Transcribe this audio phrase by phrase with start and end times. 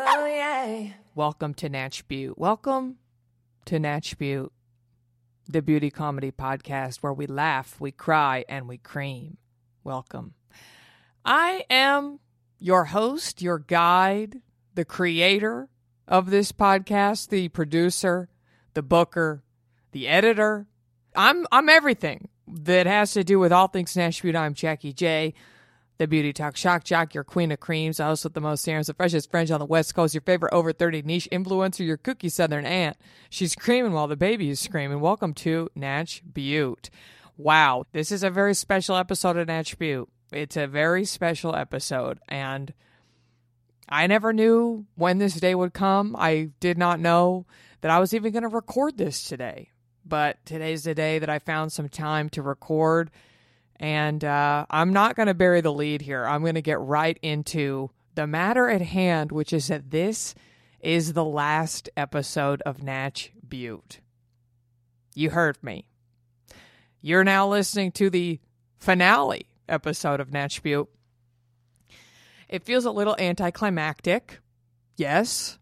[0.00, 0.90] Oh yeah.
[1.16, 2.38] Welcome to Natch Beaut.
[2.38, 2.98] Welcome
[3.64, 4.52] to Natch Beaut,
[5.48, 9.38] the beauty comedy podcast where we laugh, we cry, and we cream.
[9.82, 10.34] Welcome.
[11.24, 12.20] I am
[12.60, 14.40] your host, your guide,
[14.74, 15.68] the creator
[16.06, 18.28] of this podcast, the producer,
[18.74, 19.42] the booker,
[19.90, 20.68] the editor.
[21.16, 24.36] I'm I'm everything that has to do with all things Natch Beaut.
[24.36, 25.34] I'm Jackie J
[25.98, 28.94] the Beauty Talk Shock Jock, your queen of creams, host with the most serums, the
[28.94, 32.64] freshest French on the West Coast, your favorite over 30 niche influencer, your cookie southern
[32.64, 32.96] aunt.
[33.28, 35.00] She's creaming while the baby is screaming.
[35.00, 36.88] Welcome to Natch Beaut.
[37.36, 40.08] Wow, this is a very special episode of Natch Beaut.
[40.30, 42.72] It's a very special episode, and
[43.88, 46.14] I never knew when this day would come.
[46.16, 47.46] I did not know
[47.80, 49.70] that I was even going to record this today.
[50.04, 53.10] But today's the day that I found some time to record
[53.80, 56.26] and uh, I'm not going to bury the lead here.
[56.26, 60.34] I'm going to get right into the matter at hand, which is that this
[60.80, 64.00] is the last episode of Natch Beaut.
[65.14, 65.88] You heard me.
[67.00, 68.40] You're now listening to the
[68.78, 70.88] finale episode of Natch Beaut.
[72.48, 74.40] It feels a little anticlimactic,
[74.96, 75.58] yes,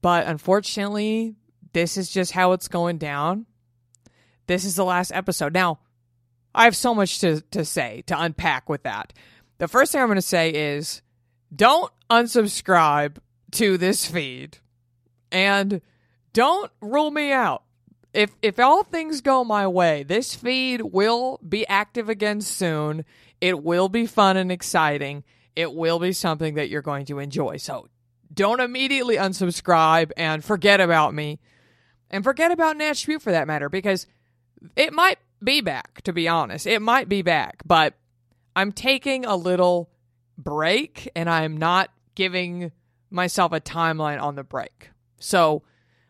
[0.00, 1.36] but unfortunately,
[1.72, 3.46] this is just how it's going down.
[4.46, 5.52] This is the last episode.
[5.52, 5.80] Now,
[6.58, 9.12] I have so much to, to say, to unpack with that.
[9.58, 11.02] The first thing I'm going to say is
[11.54, 13.18] don't unsubscribe
[13.52, 14.58] to this feed
[15.30, 15.80] and
[16.32, 17.62] don't rule me out.
[18.12, 23.04] If if all things go my way, this feed will be active again soon.
[23.40, 25.22] It will be fun and exciting.
[25.54, 27.58] It will be something that you're going to enjoy.
[27.58, 27.86] So
[28.34, 31.38] don't immediately unsubscribe and forget about me.
[32.10, 34.06] And forget about Natch Beaut for that matter, because
[34.74, 36.66] it might be back, to be honest.
[36.66, 37.94] It might be back, but
[38.56, 39.90] I'm taking a little
[40.36, 42.72] break and I'm not giving
[43.10, 44.90] myself a timeline on the break.
[45.18, 45.62] So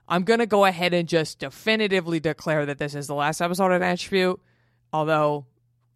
[0.08, 3.72] I'm going to go ahead and just definitively declare that this is the last episode
[3.72, 4.40] of Natch Beaut.
[4.92, 5.46] Although,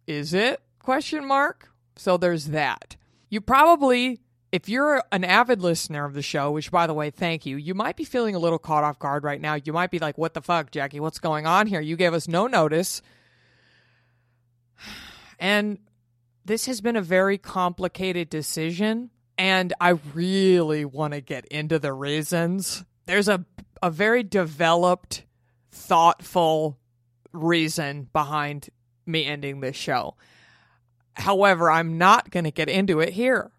[0.05, 0.61] is it?
[0.79, 1.69] Question mark.
[1.95, 2.95] So there's that.
[3.29, 4.21] You probably,
[4.51, 7.73] if you're an avid listener of the show, which by the way, thank you, you
[7.73, 9.55] might be feeling a little caught off guard right now.
[9.55, 10.99] You might be like, what the fuck, Jackie?
[10.99, 11.81] What's going on here?
[11.81, 13.01] You gave us no notice.
[15.39, 15.79] And
[16.45, 19.09] this has been a very complicated decision.
[19.37, 22.83] And I really want to get into the reasons.
[23.05, 23.45] There's a,
[23.81, 25.25] a very developed,
[25.71, 26.77] thoughtful
[27.31, 28.69] reason behind
[29.05, 30.15] me ending this show.
[31.15, 33.51] However, I'm not going to get into it here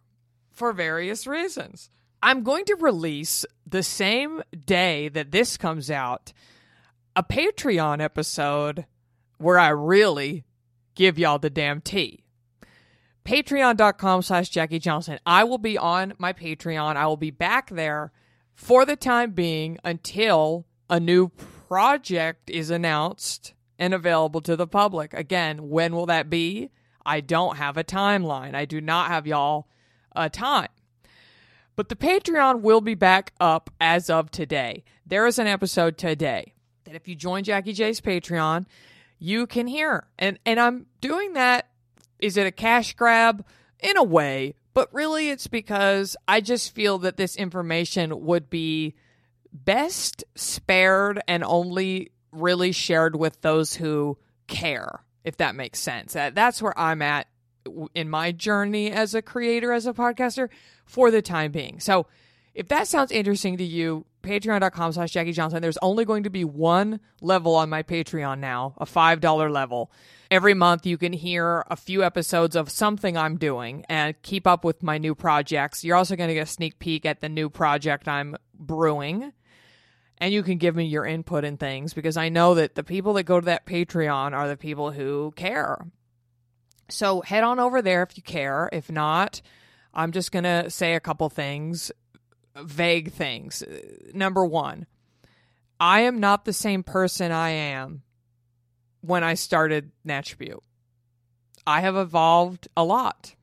[0.53, 1.91] for various reasons.
[2.23, 6.33] I'm going to release the same day that this comes out
[7.17, 8.87] a Patreon episode
[9.39, 10.45] where I really
[10.95, 12.25] give y'all the damn tea.
[13.25, 15.19] Patreon.com slash Jackie Johnson.
[15.25, 16.97] I will be on my Patreon.
[16.97, 18.13] I will be back there
[18.55, 25.15] for the time being until a new project is announced and available to the public.
[25.15, 26.71] Again, when will that be?
[27.05, 28.55] I don't have a timeline.
[28.55, 29.69] I do not have y'all
[30.15, 30.69] a time.
[31.77, 34.85] But the Patreon will be back up as of today.
[35.07, 36.55] There is an episode today
[36.85, 38.67] that if you join Jackie J's Patreon,
[39.25, 40.07] you can hear.
[40.19, 41.69] And and I'm doing that
[42.19, 43.45] is it a cash grab
[43.81, 48.95] in a way, but really it's because I just feel that this information would be
[49.53, 56.13] best spared and only really shared with those who care, if that makes sense.
[56.13, 57.27] That's where I'm at
[57.95, 60.51] in my journey as a creator, as a podcaster,
[60.85, 61.81] for the time being.
[61.81, 62.07] So
[62.55, 65.63] if that sounds interesting to you, patreon.com slash Jackie Johnson.
[65.63, 69.93] There's only going to be one level on my Patreon now, a $5 level.
[70.31, 74.65] Every month you can hear a few episodes of something I'm doing and keep up
[74.65, 75.85] with my new projects.
[75.85, 79.33] You're also going to get a sneak peek at the new project I'm brewing.
[80.19, 83.13] And you can give me your input and things because I know that the people
[83.15, 85.87] that go to that Patreon are the people who care.
[86.89, 88.69] So head on over there if you care.
[88.73, 89.43] If not,
[89.93, 91.93] I'm just going to say a couple things,
[92.63, 93.63] vague things.
[94.13, 94.87] Number one,
[95.81, 98.03] I am not the same person I am
[99.01, 100.63] when I started Natch Beaut.
[101.67, 103.35] I have evolved a lot.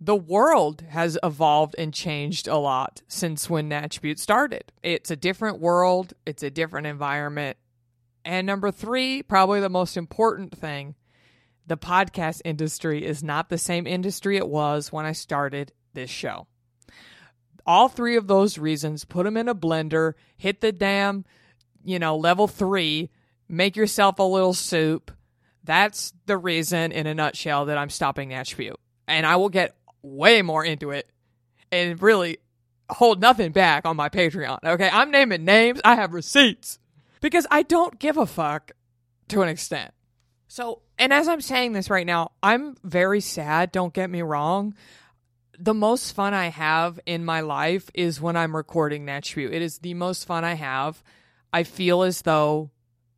[0.00, 4.72] The world has evolved and changed a lot since when Natch Beaut started.
[4.82, 7.58] It's a different world, it's a different environment.
[8.24, 10.94] And number three, probably the most important thing,
[11.66, 16.46] the podcast industry is not the same industry it was when I started this show.
[17.66, 21.24] All three of those reasons, put them in a blender, hit the damn,
[21.84, 23.10] you know, level three,
[23.48, 25.10] make yourself a little soup.
[25.64, 28.78] That's the reason, in a nutshell, that I'm stopping Natch Beaut.
[29.06, 31.08] And I will get way more into it
[31.70, 32.38] and really
[32.88, 34.58] hold nothing back on my Patreon.
[34.64, 36.78] Okay, I'm naming names, I have receipts
[37.20, 38.72] because I don't give a fuck
[39.28, 39.92] to an extent.
[40.48, 44.74] So, and as I'm saying this right now, I'm very sad, don't get me wrong.
[45.62, 49.52] The most fun I have in my life is when I'm recording Natch Beaut.
[49.52, 51.02] It is the most fun I have.
[51.52, 52.70] I feel as though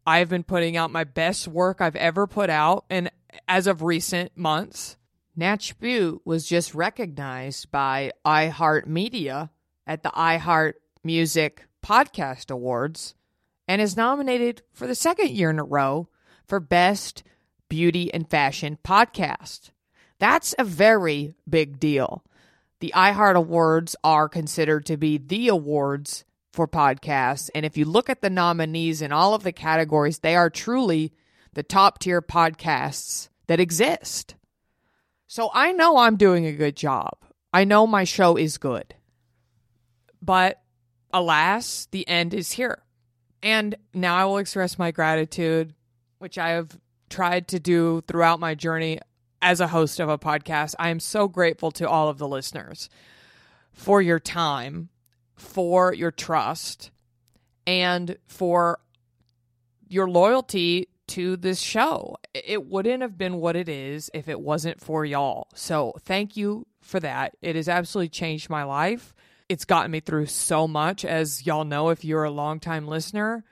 [0.05, 3.13] I've been putting out my best work I've ever put out, and
[3.47, 4.97] as of recent months,
[5.39, 9.51] Beaut was just recognized by iHeartMedia
[9.87, 10.73] at the iHeart
[11.05, 13.15] Music Podcast Awards
[13.69, 16.09] and is nominated for the second year in a row
[16.45, 17.23] for Best
[17.69, 19.71] Beauty and Fashion Podcast.
[20.19, 22.25] That's a very big deal.
[22.83, 27.49] The iHeart Awards are considered to be the awards for podcasts.
[27.55, 31.13] And if you look at the nominees in all of the categories, they are truly
[31.53, 34.35] the top tier podcasts that exist.
[35.29, 37.19] So I know I'm doing a good job.
[37.53, 38.97] I know my show is good.
[40.21, 40.61] But
[41.13, 42.83] alas, the end is here.
[43.45, 45.73] And now I will express my gratitude,
[46.19, 46.77] which I have
[47.09, 48.99] tried to do throughout my journey
[49.43, 50.75] as a host of a podcast.
[50.79, 52.89] I am so grateful to all of the listeners
[53.73, 54.89] for your time,
[55.35, 56.91] for your trust,
[57.67, 58.79] and for
[59.89, 62.17] your loyalty to this show.
[62.33, 65.49] It wouldn't have been what it is if it wasn't for y'all.
[65.55, 67.37] So thank you for that.
[67.43, 69.13] It has absolutely changed my life.
[69.49, 71.05] It's gotten me through so much.
[71.05, 73.45] As y'all know, if you're a longtime listener,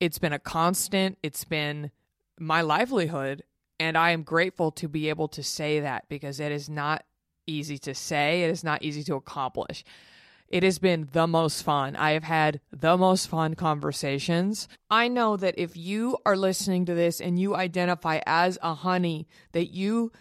[0.00, 1.90] it's been a constant, it's been
[2.38, 3.42] my livelihood.
[3.80, 7.04] And I am grateful to be able to say that because it is not
[7.46, 9.84] easy to say, it is not easy to accomplish.
[10.48, 11.96] It has been the most fun.
[11.96, 14.68] I have had the most fun conversations.
[14.90, 19.26] I know that if you are listening to this and you identify as a honey,
[19.52, 20.12] that you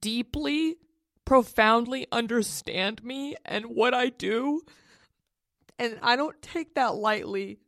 [0.00, 0.76] deeply,
[1.24, 4.62] profoundly understand me and what I do.
[5.78, 7.58] And I don't take that lightly.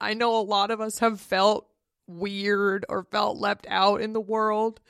[0.00, 1.68] I know a lot of us have felt
[2.06, 4.80] weird or felt left out in the world.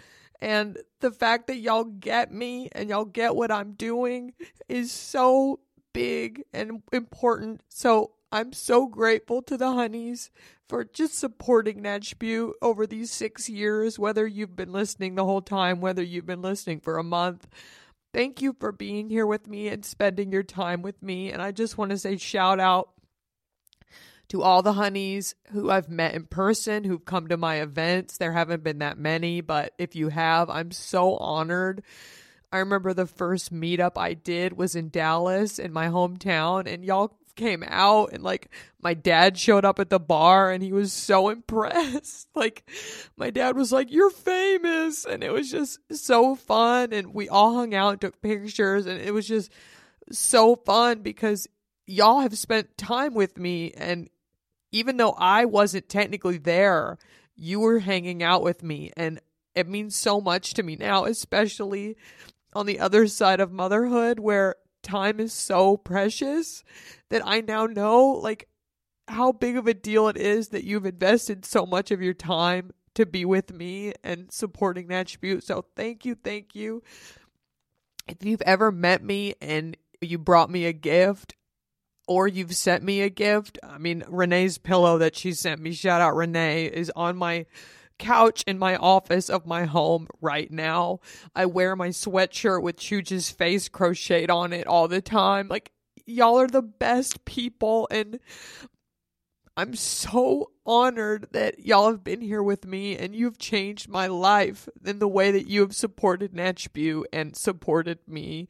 [0.41, 4.33] And the fact that y'all get me and y'all get what I'm doing
[4.69, 5.61] is so
[5.93, 7.63] big and important.
[7.69, 10.31] So I'm so grateful to the honeys
[10.69, 12.15] for just supporting Natch
[12.63, 16.81] over these six years, whether you've been listening the whole time, whether you've been listening
[16.81, 17.47] for a month.
[18.15, 21.31] Thank you for being here with me and spending your time with me.
[21.31, 22.91] And I just want to say shout out
[24.33, 28.19] to all the honeys who I've met in person, who've come to my events.
[28.19, 31.83] There haven't been that many, but if you have, I'm so honored
[32.53, 37.17] I remember the first meetup I did was in Dallas in my hometown and y'all
[37.35, 41.29] came out and like my dad showed up at the bar and he was so
[41.31, 42.29] impressed.
[42.35, 42.69] like
[43.17, 47.55] my dad was like, "You're famous." And it was just so fun and we all
[47.55, 49.51] hung out, and took pictures and it was just
[50.11, 51.49] so fun because
[51.87, 54.11] y'all have spent time with me and
[54.73, 56.99] even though I wasn't technically there,
[57.37, 59.21] you were hanging out with me and
[59.55, 61.97] it means so much to me now, especially
[62.55, 66.65] on the other side of motherhood where time is so precious
[67.11, 68.49] that I now know like
[69.09, 72.73] how big of a deal it is that you've invested so much of your time
[72.95, 75.45] to be with me and supporting that tribute.
[75.45, 76.83] So thank you, thank you.
[78.09, 81.35] If you've ever met me and you brought me a gift
[82.07, 86.01] or you've sent me a gift, I mean Renee's pillow that she sent me, shout
[86.01, 87.47] out Renee, is on my
[87.99, 90.99] couch in my office of my home right now.
[91.35, 95.49] I wear my sweatshirt with Chooch's face crocheted on it all the time.
[95.49, 95.71] Like,
[96.05, 98.19] y'all are the best people, and
[99.57, 104.69] I'm so honored that y'all have been here with me and you've changed my life
[104.85, 108.49] in the way that you have supported Natch Beaut and supported me.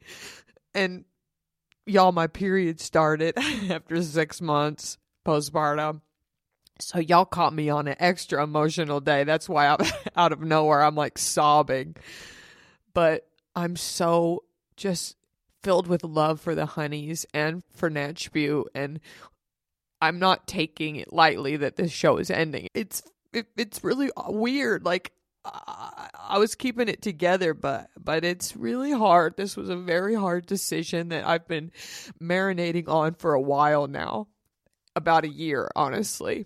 [0.73, 1.05] And
[1.85, 3.37] y'all, my period started
[3.69, 6.01] after six months postpartum.
[6.79, 9.23] So y'all caught me on an extra emotional day.
[9.23, 9.85] That's why I'm
[10.15, 11.95] out of nowhere I'm like sobbing.
[12.93, 14.43] But I'm so
[14.75, 15.15] just
[15.61, 18.99] filled with love for the honeys and for Natch Beaut, and
[20.01, 22.67] I'm not taking it lightly that this show is ending.
[22.73, 24.83] It's it, it's really weird.
[24.83, 25.13] Like
[25.45, 29.35] I, was keeping it together, but but it's really hard.
[29.35, 31.71] This was a very hard decision that I've been
[32.21, 34.27] marinating on for a while now,
[34.95, 36.45] about a year, honestly.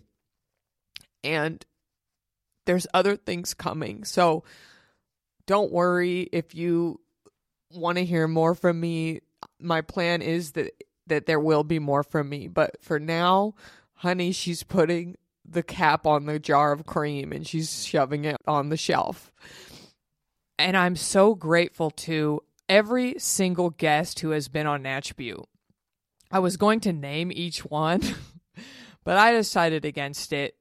[1.23, 1.63] And
[2.65, 4.43] there's other things coming, so
[5.45, 6.99] don't worry if you
[7.71, 9.21] want to hear more from me.
[9.59, 10.71] My plan is that
[11.05, 13.53] that there will be more from me, but for now,
[13.93, 15.15] honey, she's putting
[15.47, 19.31] the cap on the jar of cream and she's shoving it on the shelf.
[20.59, 25.47] And I'm so grateful to every single guest who has been on Natch Beaut.
[26.31, 28.01] I was going to name each one,
[29.03, 30.55] but I decided against it.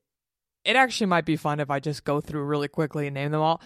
[0.64, 3.40] It actually might be fun if I just go through really quickly and name them
[3.40, 3.60] all.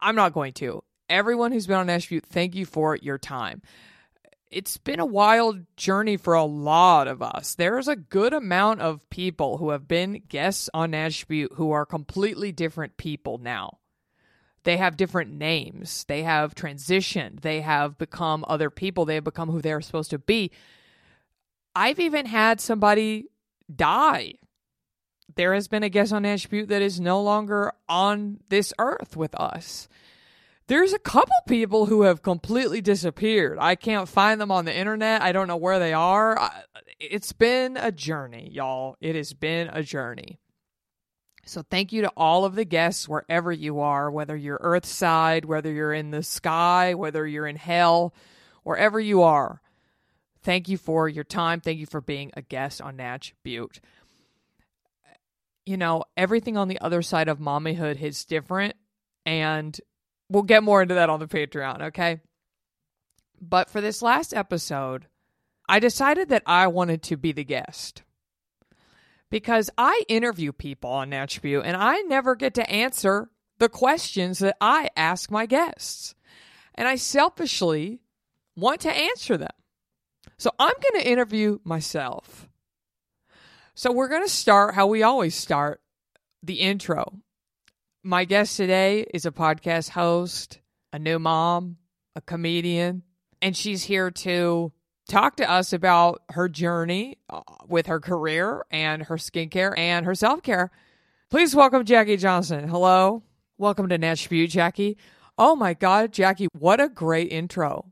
[0.00, 0.82] I'm not going to.
[1.08, 3.62] Everyone who's been on Natch Beaut, thank you for your time
[4.56, 7.54] it's been a wild journey for a lot of us.
[7.54, 11.84] There's a good amount of people who have been guests on Natch Beaut who are
[11.84, 13.80] completely different people now.
[14.64, 16.04] They have different names.
[16.04, 17.42] They have transitioned.
[17.42, 19.04] They have become other people.
[19.04, 20.50] They have become who they're supposed to be.
[21.74, 23.26] I've even had somebody
[23.70, 24.36] die.
[25.34, 29.18] There has been a guest on Natch Beaut that is no longer on this earth
[29.18, 29.86] with us
[30.68, 33.58] there's a couple people who have completely disappeared.
[33.60, 35.22] I can't find them on the internet.
[35.22, 36.50] I don't know where they are.
[36.98, 38.96] It's been a journey, y'all.
[39.00, 40.40] It has been a journey.
[41.44, 45.70] So thank you to all of the guests wherever you are, whether you're earthside, whether
[45.70, 48.12] you're in the sky, whether you're in hell,
[48.64, 49.62] wherever you are.
[50.42, 51.60] Thank you for your time.
[51.60, 53.78] Thank you for being a guest on Natch Beaut.
[55.64, 58.74] You know, everything on the other side of mommyhood is different
[59.24, 59.80] and
[60.28, 62.20] We'll get more into that on the Patreon, okay?
[63.40, 65.06] But for this last episode,
[65.68, 68.02] I decided that I wanted to be the guest.
[69.30, 73.28] Because I interview people on Natch Beaut and I never get to answer
[73.58, 76.14] the questions that I ask my guests.
[76.74, 78.00] And I selfishly
[78.54, 79.48] want to answer them.
[80.38, 82.48] So I'm going to interview myself.
[83.74, 85.80] So we're going to start how we always start
[86.42, 87.20] the intro.
[88.06, 90.60] My guest today is a podcast host,
[90.92, 91.78] a new mom,
[92.14, 93.02] a comedian,
[93.42, 94.72] and she's here to
[95.08, 100.14] talk to us about her journey uh, with her career and her skincare and her
[100.14, 100.70] self care.
[101.30, 102.68] Please welcome Jackie Johnson.
[102.68, 103.24] Hello.
[103.58, 104.98] Welcome to Natch Beaut, Jackie.
[105.36, 107.86] Oh my God, Jackie, what a great intro.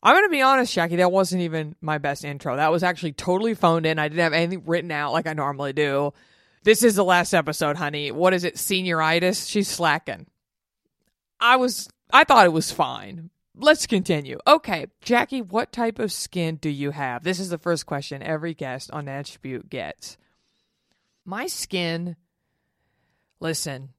[0.00, 2.54] I'm going to be honest, Jackie, that wasn't even my best intro.
[2.54, 3.98] That was actually totally phoned in.
[3.98, 6.12] I didn't have anything written out like I normally do.
[6.68, 8.12] This is the last episode, honey.
[8.12, 8.56] What is it?
[8.56, 9.48] Senioritis?
[9.48, 10.26] She's slacking.
[11.40, 13.30] I was I thought it was fine.
[13.56, 14.38] Let's continue.
[14.46, 17.24] Okay, Jackie, what type of skin do you have?
[17.24, 19.06] This is the first question every guest on
[19.40, 20.18] Beaut gets.
[21.24, 22.16] My skin,
[23.40, 23.94] listen,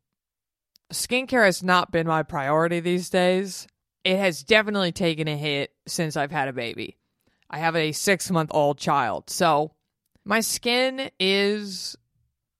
[0.93, 3.67] skincare has not been my priority these days.
[4.03, 6.97] It has definitely taken a hit since I've had a baby.
[7.49, 9.31] I have a six month old child.
[9.31, 9.71] So
[10.23, 11.97] my skin is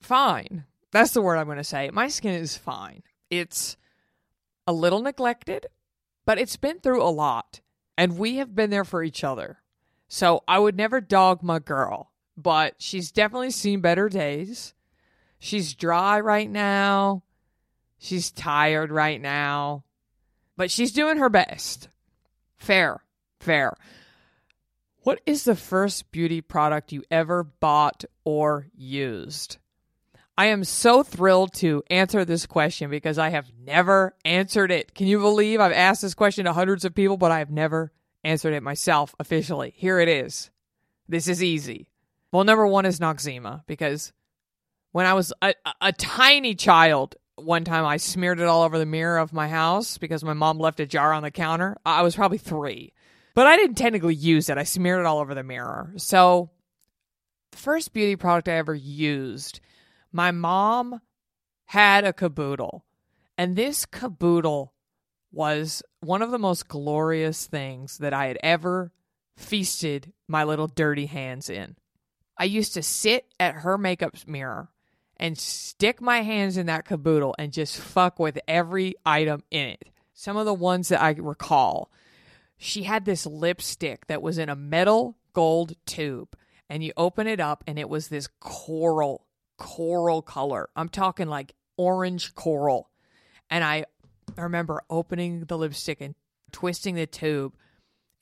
[0.01, 0.65] fine.
[0.91, 1.89] That's the word I'm going to say.
[1.91, 3.03] My skin is fine.
[3.29, 3.77] It's
[4.65, 5.67] a little neglected,
[6.25, 7.61] but it's been through a lot,
[7.97, 9.59] and we have been there for each other.
[10.07, 14.73] So I would never dog my girl, but she's definitely seen better days.
[15.37, 17.23] She's dry right now.
[17.99, 19.83] She's tired right now,
[20.55, 21.89] but she's doing her best.
[22.55, 23.03] Fair,
[23.39, 23.75] fair.
[25.03, 29.57] What is the first beauty product you ever bought or used?
[30.39, 34.95] I am so thrilled to answer this question because I have never answered it.
[34.95, 37.91] Can you believe I've asked this question to hundreds of people, but I have never
[38.23, 39.73] answered it myself officially?
[39.75, 40.49] Here it is.
[41.09, 41.89] This is easy.
[42.31, 44.13] Well, number one is Noxzema because
[44.93, 48.77] when I was a, a, a tiny child, one time I smeared it all over
[48.77, 51.75] the mirror of my house because my mom left a jar on the counter.
[51.85, 52.93] I was probably three,
[53.33, 54.57] but I didn't technically use it.
[54.57, 55.91] I smeared it all over the mirror.
[55.97, 56.49] So,
[57.51, 59.59] the first beauty product I ever used
[60.11, 61.01] my mom
[61.65, 62.85] had a caboodle,
[63.37, 64.73] and this caboodle
[65.31, 68.91] was one of the most glorious things that I had ever
[69.37, 71.75] feasted my little dirty hands in.
[72.37, 74.69] I used to sit at her makeup mirror
[75.17, 79.89] and stick my hands in that caboodle and just fuck with every item in it.
[80.13, 81.91] Some of the ones that I recall,
[82.57, 86.35] she had this lipstick that was in a metal gold tube,
[86.69, 89.25] and you open it up, and it was this coral
[89.59, 90.69] coral color.
[90.75, 92.89] I'm talking like orange coral.
[93.51, 93.85] And I
[94.35, 96.15] remember opening the lipstick and
[96.51, 97.53] twisting the tube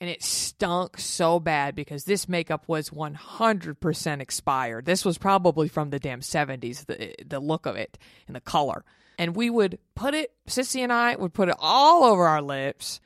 [0.00, 4.84] and it stunk so bad because this makeup was 100% expired.
[4.84, 8.84] This was probably from the damn 70s, the, the look of it and the color.
[9.18, 13.00] And we would put it, Sissy and I would put it all over our lips.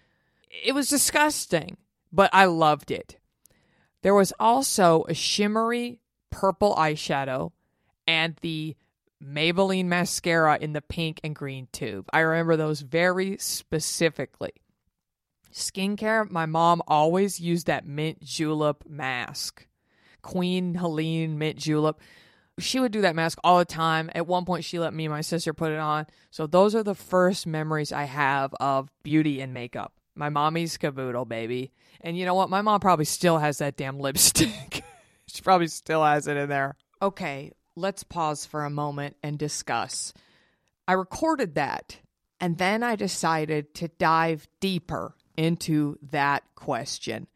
[0.65, 1.79] It was disgusting,
[2.13, 3.17] but I loved it.
[4.03, 5.99] There was also a shimmery
[6.31, 7.53] purple eyeshadow
[8.07, 8.77] and the
[9.23, 12.09] Maybelline mascara in the pink and green tube.
[12.13, 14.53] I remember those very specifically.
[15.53, 19.67] Skincare, my mom always used that mint julep mask.
[20.23, 22.01] Queen Helene mint julep.
[22.59, 24.11] She would do that mask all the time.
[24.15, 26.07] At one point, she let me and my sister put it on.
[26.31, 29.95] So, those are the first memories I have of beauty and makeup.
[30.15, 31.73] My mommy's caboodle, baby.
[32.03, 32.51] And you know what?
[32.51, 34.85] My mom probably still has that damn lipstick.
[35.27, 36.77] she probably still has it in there.
[37.01, 40.13] Okay, let's pause for a moment and discuss.
[40.87, 41.99] I recorded that,
[42.41, 47.27] and then I decided to dive deeper into that question.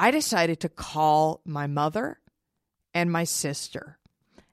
[0.00, 2.20] I decided to call my mother
[2.94, 3.98] and my sister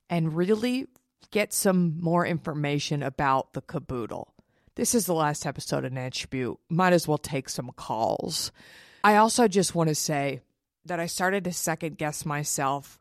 [0.10, 0.88] and really
[1.32, 4.34] get some more information about the caboodle.
[4.75, 6.60] This is the last episode of Natch Beaut.
[6.70, 8.51] Might as well take some calls.
[9.03, 10.41] I also just want to say
[10.86, 13.00] that I started to second guess myself.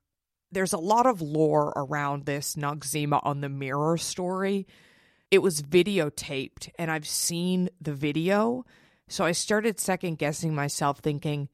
[0.55, 4.69] There's a lot of lore around this Noxzema on the Mirror story.
[5.33, 8.65] It was videotaped, and I've seen the video.
[9.09, 11.49] So I started second guessing myself, thinking,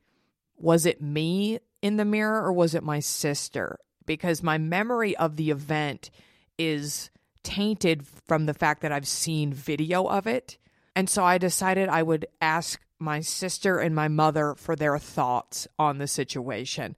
[0.54, 3.78] was it me in the mirror or was it my sister?
[4.04, 6.10] Because my memory of the event
[6.58, 7.10] is
[7.42, 10.58] tainted from the fact that I've seen video of it.
[10.94, 15.66] And so I decided I would ask my sister and my mother for their thoughts
[15.78, 16.96] on the situation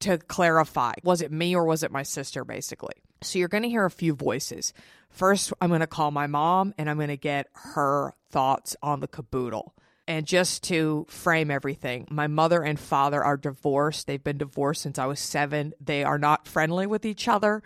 [0.00, 2.94] to clarify was it me or was it my sister, basically.
[3.22, 4.72] So you're going to hear a few voices.
[5.10, 9.00] First, I'm going to call my mom and I'm going to get her thoughts on
[9.00, 9.74] the caboodle.
[10.08, 14.06] And just to frame everything, my mother and father are divorced.
[14.06, 15.72] They've been divorced since I was seven.
[15.80, 17.62] They are not friendly with each other.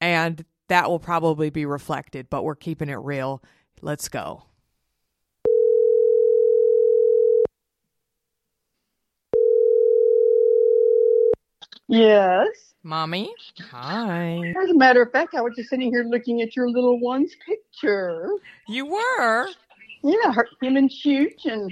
[0.00, 3.42] And that will probably be reflected, but we're keeping it real.
[3.82, 4.44] Let's go.
[11.90, 12.46] Yes.
[12.84, 13.34] Mommy.
[13.72, 14.54] Hi.
[14.62, 17.34] As a matter of fact, I was just sitting here looking at your little one's
[17.44, 18.30] picture.
[18.68, 19.48] You were?
[20.04, 21.68] Yeah, her, him and Chooch and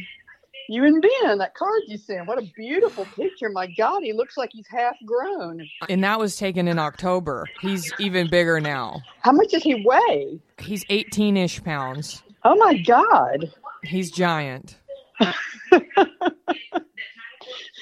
[0.68, 2.26] you and Ben, that card you sent.
[2.26, 3.48] What a beautiful picture.
[3.48, 5.64] My God, he looks like he's half grown.
[5.88, 7.46] And that was taken in October.
[7.60, 9.00] He's even bigger now.
[9.20, 10.40] How much does he weigh?
[10.58, 12.24] He's 18 ish pounds.
[12.44, 13.52] Oh my God.
[13.84, 14.78] He's giant.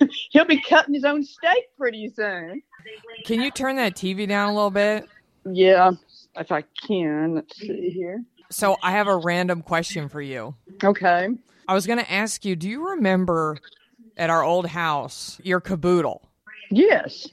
[0.30, 2.62] He'll be cutting his own steak pretty soon.
[3.24, 5.06] Can you turn that TV down a little bit?
[5.44, 5.92] Yeah,
[6.36, 7.34] if I can.
[7.34, 8.22] Let's see here.
[8.50, 10.54] So, I have a random question for you.
[10.82, 11.28] Okay.
[11.66, 13.58] I was going to ask you do you remember
[14.16, 16.22] at our old house your caboodle?
[16.70, 17.28] Yes.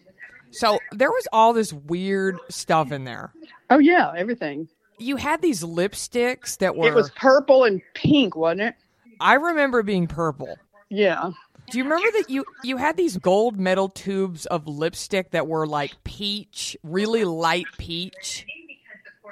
[0.52, 3.32] So, there was all this weird stuff in there.
[3.70, 4.68] Oh, yeah, everything.
[5.00, 6.88] You had these lipsticks that were.
[6.88, 8.76] It was purple and pink, wasn't it?
[9.20, 10.58] I remember being purple.
[10.90, 11.32] Yeah.
[11.70, 15.66] Do you remember that you you had these gold metal tubes of lipstick that were
[15.66, 18.46] like peach, really light peach?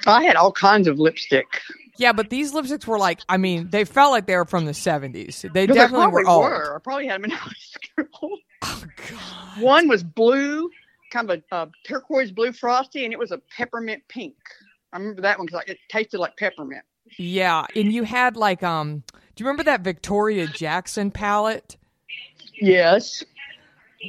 [0.07, 1.45] I had all kinds of lipstick.
[1.97, 4.71] Yeah, but these lipsticks were like, I mean, they felt like they were from the
[4.71, 5.51] 70s.
[5.53, 6.43] They definitely were old.
[6.45, 6.75] were.
[6.75, 8.39] I probably had them in high school.
[8.63, 9.61] Oh, God.
[9.61, 10.69] One was blue,
[11.11, 14.35] kind of a, a turquoise blue frosty, and it was a peppermint pink.
[14.93, 16.83] I remember that one because it tasted like peppermint.
[17.17, 19.03] Yeah, and you had like, um,
[19.35, 21.77] do you remember that Victoria Jackson palette?
[22.61, 23.23] Yes,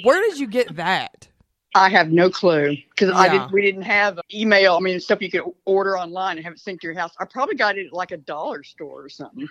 [0.05, 1.29] Where did you get that?
[1.75, 3.43] I have no clue because I Yeah.
[3.45, 3.53] did.
[3.53, 4.77] We didn't have email.
[4.77, 7.13] I mean, stuff you could order online and have it sent to your house.
[7.19, 9.49] I probably got it at like a dollar store or something.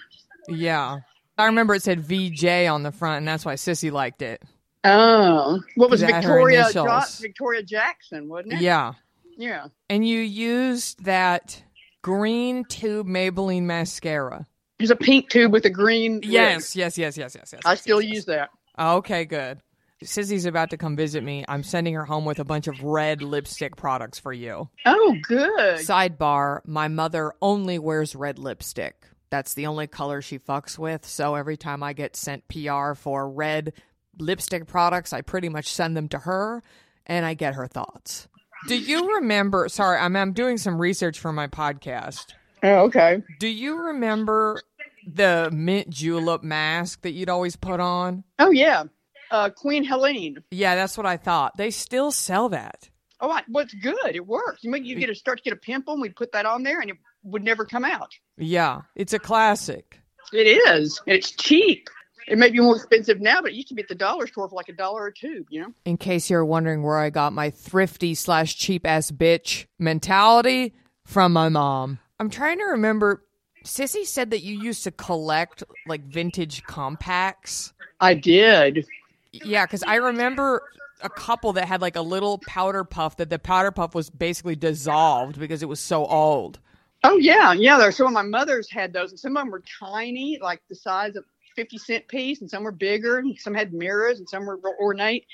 [0.47, 0.99] Yeah.
[1.37, 4.43] I remember it said VJ on the front, and that's why Sissy liked it.
[4.83, 6.67] Oh, what was Is that her Victoria?
[6.73, 8.61] Jo- Victoria Jackson, wasn't it?
[8.61, 8.93] Yeah.
[9.37, 9.67] Yeah.
[9.89, 11.63] And you used that
[12.01, 14.47] green tube Maybelline mascara.
[14.77, 16.21] There's a pink tube with a green.
[16.23, 17.61] Yes, yes, yes, yes, yes, yes.
[17.65, 18.49] I still use that.
[18.77, 19.61] Oh, okay, good.
[20.03, 21.45] Sissy's about to come visit me.
[21.47, 24.69] I'm sending her home with a bunch of red lipstick products for you.
[24.85, 25.79] Oh, good.
[25.79, 29.05] Sidebar My mother only wears red lipstick.
[29.29, 31.05] That's the only color she fucks with.
[31.05, 33.73] So every time I get sent PR for red
[34.17, 36.63] lipstick products, I pretty much send them to her
[37.05, 38.27] and I get her thoughts.
[38.67, 39.69] Do you remember?
[39.69, 42.33] Sorry, I'm, I'm doing some research for my podcast.
[42.63, 43.23] Oh, okay.
[43.39, 44.61] Do you remember
[45.05, 48.23] the mint julep mask that you'd always put on?
[48.39, 48.83] Oh, yeah.
[49.29, 50.37] Uh, Queen Helene.
[50.51, 51.55] Yeah, that's what I thought.
[51.57, 52.89] They still sell that.
[53.21, 54.15] Oh, I, well, it's good.
[54.15, 54.63] It works.
[54.63, 56.81] You you get a start to get a pimple, and we put that on there,
[56.81, 58.11] and it would never come out.
[58.37, 59.99] Yeah, it's a classic.
[60.33, 60.99] It is.
[61.05, 61.89] And it's cheap.
[62.27, 64.49] It may be more expensive now, but it used to be at the dollar store
[64.49, 65.47] for like a dollar a tube.
[65.49, 65.73] You know.
[65.85, 70.73] In case you're wondering where I got my thrifty slash cheap ass bitch mentality
[71.05, 71.99] from my mom.
[72.19, 73.23] I'm trying to remember.
[73.63, 77.73] Sissy said that you used to collect like vintage compacts.
[77.99, 78.85] I did.
[79.31, 80.63] Yeah, because I remember
[81.03, 84.55] a couple that had like a little powder puff that the powder puff was basically
[84.55, 86.59] dissolved because it was so old.
[87.03, 87.77] Oh yeah, yeah.
[87.77, 90.75] There's some of my mother's had those, and some of them were tiny, like the
[90.75, 94.45] size of fifty cent piece, and some were bigger, and some had mirrors, and some
[94.45, 95.25] were ornate.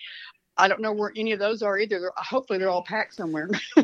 [0.58, 2.00] I don't know where any of those are either.
[2.00, 3.50] They're, hopefully, they're all packed somewhere.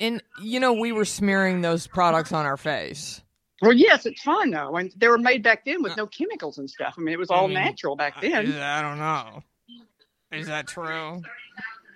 [0.00, 3.20] And you know, we were smearing those products on our face.
[3.62, 6.68] Well, yes, it's fine though, and they were made back then with no chemicals and
[6.68, 6.94] stuff.
[6.98, 8.52] I mean, it was all I mean, natural back then.
[8.52, 9.42] I don't know.
[10.32, 11.22] Is that true?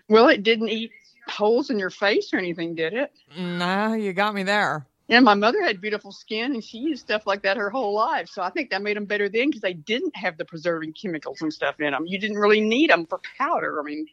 [0.08, 0.92] Well, it didn't eat
[1.26, 3.12] holes in your face or anything, did it?
[3.36, 4.86] Nah, you got me there.
[5.08, 8.28] Yeah, my mother had beautiful skin, and she used stuff like that her whole life.
[8.28, 11.40] So I think that made them better then because they didn't have the preserving chemicals
[11.40, 12.04] and stuff in them.
[12.06, 13.80] You didn't really need them for powder.
[13.80, 14.06] I mean,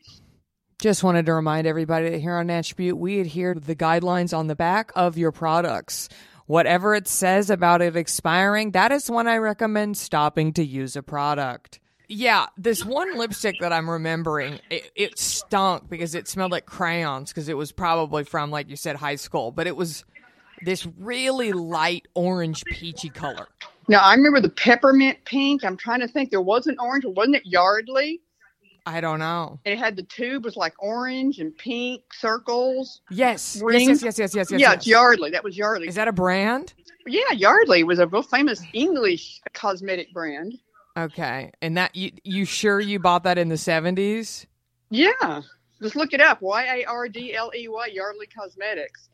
[0.79, 4.37] Just wanted to remind everybody that here on Natch Beaut, we adhere to the guidelines
[4.37, 6.09] on the back of your products.
[6.47, 11.01] Whatever it says about it expiring, that is when I recommend stopping to use a
[11.01, 11.79] product.
[12.07, 17.31] Yeah, this one lipstick that I'm remembering, it, it stunk because it smelled like crayons
[17.31, 20.05] because it was probably from, like you said, high school, but it was
[20.61, 23.47] this really light orange peachy color.
[23.87, 25.63] now I remember the peppermint pink.
[25.63, 26.29] I'm trying to think.
[26.29, 28.21] There was an orange, wasn't it Yardley?
[28.85, 29.59] I don't know.
[29.65, 33.01] It had the tube was like orange and pink circles.
[33.09, 34.03] Yes, yes, Rings?
[34.03, 34.59] yes, yes, yes, yes, yes.
[34.61, 34.75] yeah, yes.
[34.77, 35.31] it's Yardley.
[35.31, 35.87] That was Yardley.
[35.87, 36.73] Is that a brand?
[37.07, 40.53] yeah, Yardley was a real famous English cosmetic brand.
[40.97, 44.45] Okay, and that you you sure you bought that in the seventies?
[44.89, 45.41] Yeah,
[45.81, 46.41] just look it up.
[46.41, 49.09] Y A R D L E Y Yardley Cosmetics,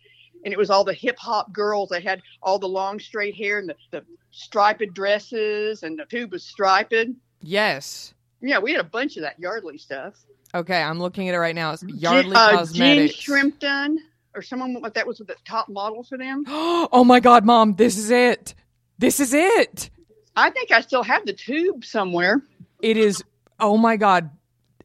[0.45, 1.89] and it was all the hip hop girls.
[1.89, 6.31] They had all the long straight hair and the, the striped dresses, and the tube
[6.31, 6.93] was striped.
[7.41, 8.13] Yes.
[8.41, 10.15] Yeah, we had a bunch of that Yardley stuff.
[10.53, 11.73] Okay, I'm looking at it right now.
[11.73, 13.15] It's Yardley Jean, uh, Jean Cosmetics.
[13.15, 13.97] Shrimpton
[14.35, 16.43] or someone like that was the top model for them.
[16.47, 17.75] oh my God, Mom!
[17.75, 18.55] This is it.
[18.97, 19.89] This is it.
[20.35, 22.41] I think I still have the tube somewhere.
[22.81, 23.23] It is.
[23.59, 24.29] Oh my God!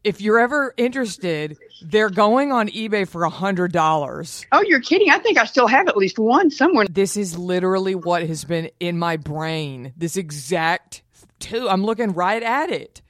[0.04, 4.44] If you're ever interested, they're going on eBay for a hundred dollars.
[4.52, 5.10] Oh, you're kidding!
[5.10, 6.86] I think I still have at least one somewhere.
[6.88, 9.92] This is literally what has been in my brain.
[9.96, 11.02] This exact
[11.38, 11.68] two.
[11.68, 13.02] I'm looking right at it.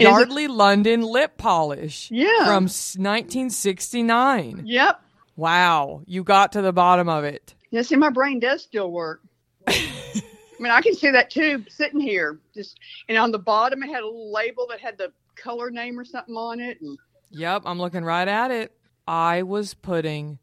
[0.00, 2.10] Is it- London lip polish.
[2.10, 2.44] Yeah.
[2.46, 2.64] From
[3.54, 4.62] 1969.
[4.66, 5.00] Yep.
[5.36, 6.02] Wow.
[6.06, 7.54] You got to the bottom of it.
[7.70, 9.20] Yeah, see, my brain does still work.
[9.68, 9.82] I
[10.58, 14.02] mean, I can see that tube sitting here, just and on the bottom it had
[14.02, 16.80] a little label that had the color name or something on it.
[16.80, 16.98] And
[17.30, 17.62] Yep.
[17.64, 18.72] I'm looking right at it.
[19.06, 20.38] I was putting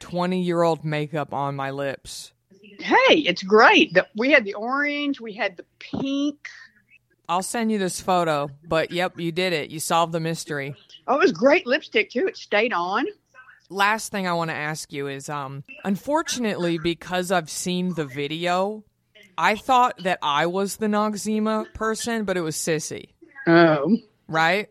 [0.00, 2.32] 20 year old makeup on my lips.
[2.80, 3.92] hey, it's great.
[3.94, 6.48] The, we had the orange, we had the pink.
[7.28, 9.70] I'll send you this photo, but yep, you did it.
[9.70, 10.74] You solved the mystery.
[11.06, 12.26] Oh, it was great lipstick too.
[12.26, 13.06] It stayed on.
[13.68, 18.82] last thing I want to ask you is um unfortunately because I've seen the video,
[19.36, 23.10] I thought that I was the Noxzema person, but it was Sissy,
[23.46, 24.70] Oh, right?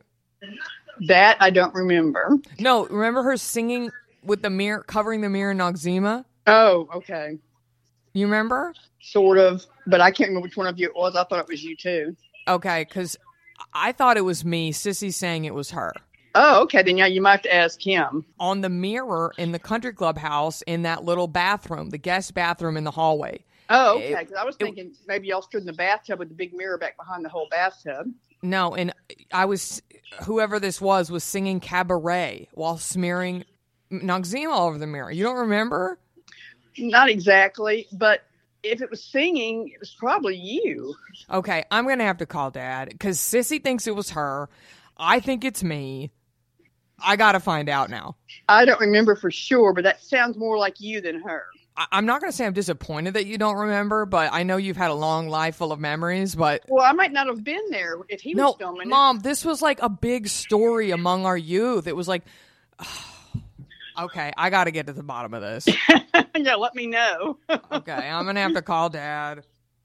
[1.07, 2.37] that I don't remember.
[2.59, 3.91] No, remember her singing
[4.23, 6.25] with the mirror covering the mirror Noxzema?
[6.47, 7.37] Oh, okay,
[8.13, 8.73] You remember?
[8.99, 11.15] sort of, but I can't remember which one of you it was.
[11.15, 12.15] I thought it was you too.
[12.47, 13.17] Okay, cuz
[13.73, 14.71] I thought it was me.
[14.71, 15.93] Sissy saying it was her.
[16.35, 16.83] Oh, okay.
[16.83, 18.23] Then yeah, you might have to ask him.
[18.39, 22.77] On the mirror in the country club house in that little bathroom, the guest bathroom
[22.77, 23.43] in the hallway.
[23.69, 24.13] Oh, okay.
[24.13, 24.25] okay.
[24.25, 26.77] 'cause I was it- thinking maybe y'all stood in the bathtub with the big mirror
[26.77, 28.11] back behind the whole bathtub.
[28.43, 28.93] No, and
[29.33, 29.81] I was
[30.25, 33.43] whoever this was was singing cabaret while smearing
[33.91, 35.09] Noxzema all over the mirror.
[35.11, 35.97] You don't remember?
[36.77, 38.21] Not exactly, but
[38.63, 40.95] if it was singing, it was probably you.
[41.31, 44.49] Okay, I'm gonna have to call Dad because Sissy thinks it was her.
[44.97, 46.11] I think it's me.
[46.99, 48.15] I gotta find out now.
[48.49, 51.43] I don't remember for sure, but that sounds more like you than her.
[51.75, 54.77] I- I'm not gonna say I'm disappointed that you don't remember, but I know you've
[54.77, 56.33] had a long life full of memories.
[56.35, 59.45] But Well, I might not have been there if he no, was filming Mom, this
[59.45, 61.85] was like a big story among our youth.
[61.85, 62.23] It was like,
[63.97, 65.67] okay, I gotta get to the bottom of this.
[66.35, 67.37] yeah, let me know.
[67.71, 69.43] Okay, I'm gonna have to call Dad.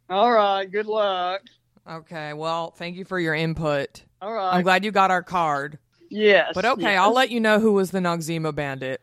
[0.08, 0.70] All right.
[0.70, 1.42] Good luck.
[1.88, 4.02] Okay, well, thank you for your input.
[4.20, 4.54] All right.
[4.54, 5.78] I'm glad you got our card.
[6.10, 6.52] yes.
[6.54, 7.00] But okay, yes.
[7.00, 9.00] I'll let you know who was the Noxzema bandit.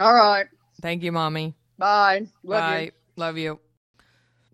[0.00, 0.46] All right.
[0.80, 1.54] Thank you, Mommy.
[1.78, 2.26] Bye.
[2.42, 2.80] Love Bye.
[2.80, 2.90] you.
[3.16, 3.60] Love you.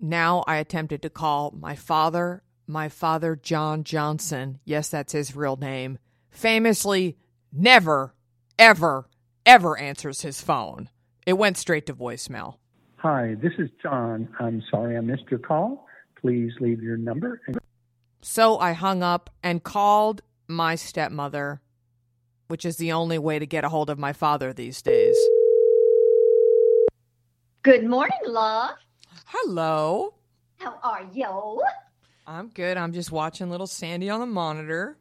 [0.01, 4.61] Now I attempted to call my father, my father, John Johnson.
[4.65, 5.99] Yes, that's his real name.
[6.31, 7.17] Famously,
[7.53, 8.15] never,
[8.59, 9.09] ever,
[9.49, 10.91] ever answers his phone.
[11.27, 12.57] It went straight to voicemail.
[12.97, 14.29] Hi, this is John.
[14.39, 15.87] I'm sorry I missed your call.
[16.21, 17.41] Please leave your number.
[17.47, 17.59] And-
[18.21, 21.63] So I hung up and called my stepmother,
[22.49, 25.17] which is the only way to get a hold of my father these days.
[27.63, 28.77] Good morning, love.
[29.27, 30.15] Hello.
[30.59, 31.63] How are you?
[32.27, 32.77] I'm good.
[32.77, 34.99] I'm just watching little Sandy on the monitor.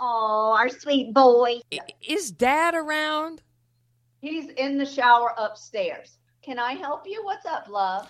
[0.00, 1.60] Oh, our sweet boy.
[1.72, 3.42] I- is dad around?
[4.24, 6.16] He's in the shower upstairs.
[6.40, 7.22] Can I help you?
[7.22, 8.08] What's up, love?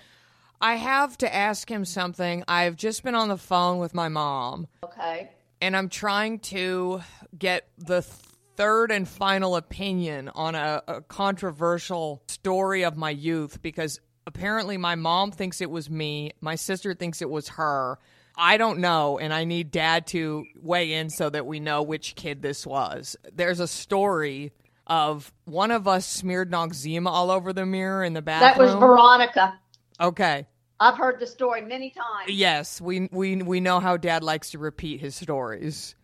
[0.61, 2.45] I have to ask him something.
[2.47, 5.33] I've just been on the phone with my mom, Okay.
[5.61, 7.01] and I'm trying to
[7.37, 13.99] get the third and final opinion on a, a controversial story of my youth because
[14.25, 17.99] apparently my mom thinks it was me, my sister thinks it was her.
[18.37, 22.15] I don't know, and I need dad to weigh in so that we know which
[22.15, 23.17] kid this was.
[23.33, 24.53] There's a story
[24.87, 28.51] of one of us smeared Noxzema all over the mirror in the bathroom.
[28.51, 29.59] That was Veronica.
[30.01, 30.47] okay.
[30.81, 32.29] I've heard the story many times.
[32.31, 35.95] Yes, we we we know how Dad likes to repeat his stories.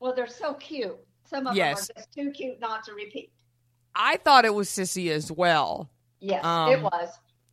[0.00, 0.96] Well, they're so cute.
[1.24, 1.88] Some of Yes.
[1.88, 3.32] them are just too cute not to repeat.
[3.94, 5.90] I thought it was Sissy as well.
[6.20, 7.08] Yes, Um, it was.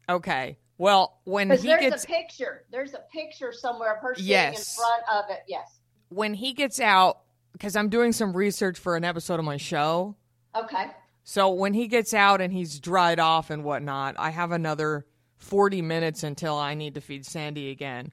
[0.10, 0.58] Okay.
[0.78, 2.66] Well, when he there's gets a picture.
[2.70, 4.78] There's a picture somewhere of her sitting Yes.
[4.78, 5.44] in front of it.
[5.48, 5.80] Yes.
[6.10, 7.22] when he gets out
[7.60, 10.16] cuz I'm doing some research for an episode of my show.
[10.56, 10.86] Okay.
[11.24, 15.06] So when he gets out and he's dried off and whatnot, I have another
[15.38, 18.12] 40 minutes until I need to feed Sandy again.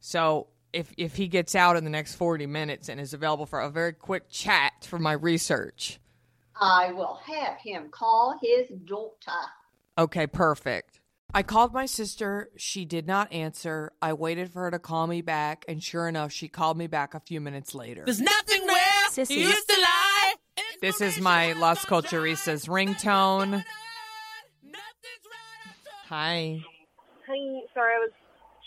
[0.00, 3.60] So if if he gets out in the next 40 minutes and is available for
[3.60, 5.98] a very quick chat for my research.
[6.60, 9.48] I will have him call his daughter.
[9.98, 11.00] Okay, perfect.
[11.34, 12.50] I called my sister.
[12.56, 13.92] She did not answer.
[14.02, 17.14] I waited for her to call me back, and sure enough, she called me back
[17.14, 18.02] a few minutes later.
[18.04, 19.36] There's nothing where Sissy.
[19.36, 20.11] you used to lie.
[20.82, 23.62] This is my Las Culturistas ringtone.
[26.08, 26.58] Hi.
[27.28, 28.10] Hi, sorry, I was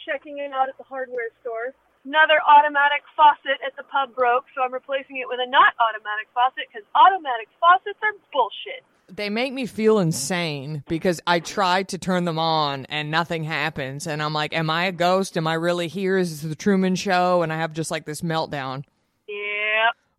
[0.08, 1.76] checking it out at the hardware store.
[2.06, 6.32] Another automatic faucet at the pub broke, so I'm replacing it with a not automatic
[6.34, 8.86] faucet because automatic faucets are bullshit.
[9.14, 14.08] They make me feel insane because I try to turn them on and nothing happens.
[14.08, 15.36] And I'm like, am I a ghost?
[15.36, 16.18] Am I really here?
[16.18, 17.42] Is this the Truman Show?
[17.42, 18.86] And I have just like this meltdown.
[19.28, 19.65] Yeah.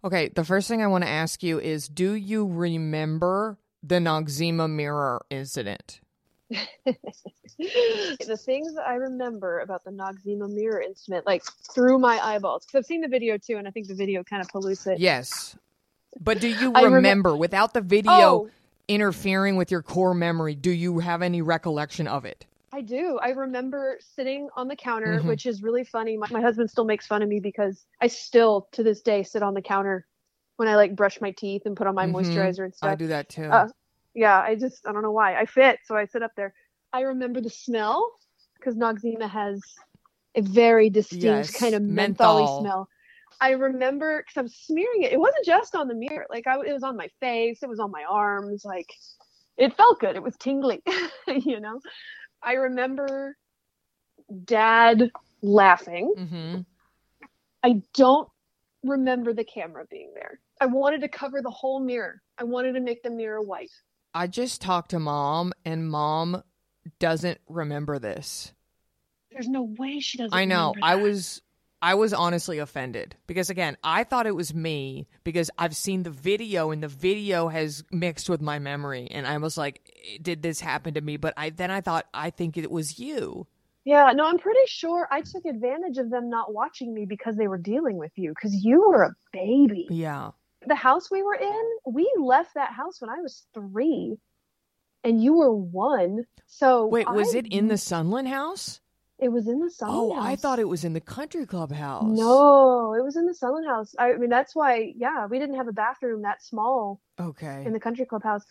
[0.07, 4.71] Okay, the first thing I want to ask you is do you remember the Noxzema
[4.71, 6.01] mirror incident?
[6.49, 11.43] the things that I remember about the Noxzema mirror incident, like
[11.75, 14.41] through my eyeballs, because I've seen the video too, and I think the video kind
[14.41, 15.01] of pollutes it.
[15.01, 15.57] Yes.
[16.21, 18.51] But do you remember without the video Oh.
[18.87, 22.47] interfering with your core memory, do you have any recollection of it?
[22.73, 23.19] I do.
[23.23, 25.25] I remember sitting on the counter, Mhm.
[25.25, 26.17] which is really funny.
[26.17, 29.43] My, my husband still makes fun of me because I still, to this day, sit
[29.43, 30.07] on the counter
[30.57, 32.13] when I like brush my teeth and put on my Mhm.
[32.13, 32.91] moisturizer and stuff.
[32.91, 33.43] I do that too.
[33.51, 33.69] Uh,
[34.15, 36.55] yeah, I just I don't know why I fit, so I sit up there.
[36.93, 38.13] I remember the smell
[38.59, 39.63] because Noxzema has
[40.37, 42.37] a very distinct Yes, kind of menthol.
[42.37, 42.89] mentholy smell.
[43.41, 45.13] I remember because I'm smearing it.
[45.13, 47.81] It wasn't just on the mirror; like I, it was on my face, it was
[47.81, 48.65] on my arms.
[48.65, 48.89] Like
[49.59, 50.17] it felt good.
[50.17, 50.83] It was tingling,
[51.29, 51.81] you know.
[52.47, 53.37] I remember
[54.45, 55.11] Dad
[55.43, 56.15] laughing.
[56.17, 56.61] hmm
[57.63, 58.29] I don't
[58.85, 60.39] remember the camera being there.
[60.61, 62.23] I wanted to cover the whole mirror.
[62.39, 63.73] I wanted to make the mirror white.
[64.15, 66.45] I just talked to mom, and mom
[67.01, 68.53] doesn't remember this.
[69.33, 70.37] There's no way she doesn't.
[70.37, 70.75] I know.
[70.81, 71.43] I was
[71.87, 76.11] I was honestly offended because again, I thought it was me because I've seen the
[76.11, 80.59] video and the video has mixed with my memory and I was like, did this
[80.59, 81.17] happen to me?
[81.17, 83.47] But I then I thought I think it was you.
[83.85, 87.47] Yeah, no, I'm pretty sure I took advantage of them not watching me because they
[87.47, 89.87] were dealing with you because you were a baby.
[89.89, 90.33] Yeah.
[90.67, 94.19] The house we were in, we left that house when I was three,
[95.05, 96.25] and you were one.
[96.49, 98.81] So Wait, was I- it in the Sunland house?
[99.19, 100.27] It was in the Sunland Oh, house.
[100.27, 102.05] I thought it was in the country club house.
[102.07, 103.95] No, it was in the Sunland house.
[103.99, 104.93] I mean, that's why.
[104.97, 107.65] Yeah, we didn't have a bathroom that small Okay.
[107.65, 108.45] in the country club house.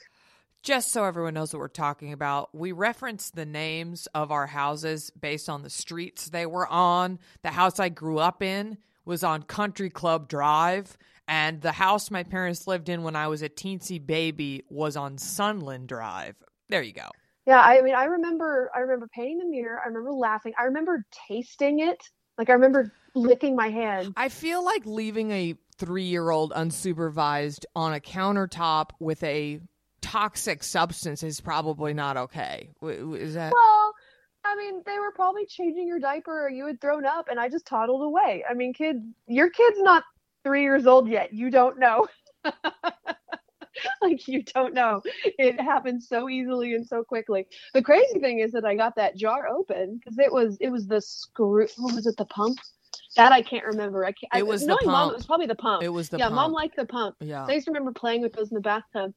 [0.63, 5.11] Just so everyone knows what we're talking about, we reference the names of our houses
[5.11, 7.19] based on the streets they were on.
[7.43, 10.97] The house I grew up in was on Country Club Drive,
[11.27, 15.19] and the house my parents lived in when I was a teensy baby was on
[15.19, 16.35] Sunland Drive.
[16.69, 17.09] There you go.
[17.45, 19.79] Yeah, I mean, I remember, I remember painting the mirror.
[19.83, 20.53] I remember laughing.
[20.59, 22.01] I remember tasting it.
[22.37, 24.13] Like I remember licking my hand.
[24.17, 29.59] I feel like leaving a three year old unsupervised on a countertop with a
[30.01, 32.69] toxic substance is probably not okay.
[32.81, 33.53] Is that?
[33.53, 33.93] Well,
[34.43, 37.49] I mean, they were probably changing your diaper or you had thrown up and I
[37.49, 38.43] just toddled away.
[38.49, 40.03] I mean, kid, your kid's not
[40.43, 41.33] three years old yet.
[41.33, 42.07] You don't know.
[44.01, 45.01] like, you don't know.
[45.23, 47.47] It happened so easily and so quickly.
[47.73, 50.87] The crazy thing is that I got that jar open because it was, it was
[50.87, 52.57] the screw, what was it, the pump?
[53.17, 54.05] That I can't remember.
[54.05, 54.29] I can't.
[54.33, 55.11] I, It was the knowing mom, pump.
[55.13, 55.83] it was probably the pump.
[55.83, 56.35] It was the yeah, pump.
[56.35, 57.15] mom liked the pump.
[57.21, 57.45] yeah.
[57.45, 59.13] I used to remember playing with those in the bathtub.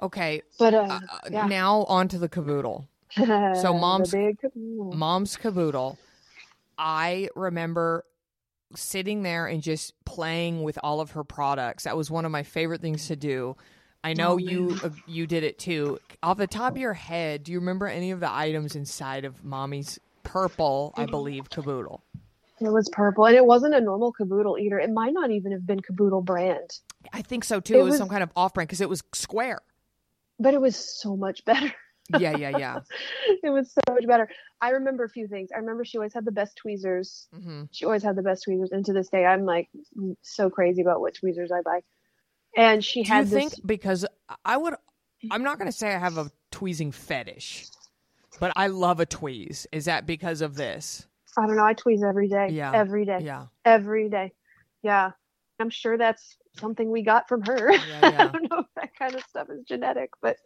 [0.00, 0.42] Okay.
[0.58, 1.46] But uh, Uh, yeah.
[1.46, 2.86] Now on to the caboodle.
[3.16, 4.92] So mom's- caboodle.
[4.94, 5.98] Mom's caboodle.
[6.78, 8.04] I remember
[8.74, 11.84] sitting there and just playing with all of her products.
[11.84, 13.56] That was one of my favorite things to do.
[14.04, 15.98] I know Oh, you uh, you did it too.
[16.22, 19.44] Off the top of your head, do you remember any of the items inside of
[19.44, 22.02] Mommy's purple, I believe, caboodle?
[22.60, 24.78] It was purple, and it wasn't a normal caboodle either.
[24.78, 26.70] It might not even have been caboodle brand,
[27.12, 27.74] I think so too.
[27.74, 29.60] It, It was, was- some kind of off brand because it was square.
[30.38, 31.72] but it was so much better.
[32.08, 32.78] Yeah, yeah, yeah.
[33.42, 34.28] it was so much better.
[34.60, 35.50] I remember a few things.
[35.54, 37.26] I remember she always had the best tweezers.
[37.34, 39.68] hmm She always had the best tweezers, and to this day, I'm like
[40.22, 41.80] so crazy about what tweezers I buy.
[42.56, 44.06] And she Do you had think because
[44.44, 44.74] I would
[45.30, 47.66] I'm not going to say I have a tweezing fetish,
[48.40, 49.66] but I love a tweeze.
[49.72, 51.06] Is that because of this?
[51.36, 51.64] I don't know.
[51.64, 52.48] I tweeze every day.
[52.50, 52.72] Yeah.
[52.74, 53.20] Every day.
[53.22, 53.46] Yeah.
[53.64, 54.32] Every day.
[54.82, 55.10] Yeah.
[55.58, 57.72] I'm sure that's something we got from her.
[57.72, 58.24] Yeah, yeah.
[58.24, 60.36] I don't know if that kind of stuff is genetic, but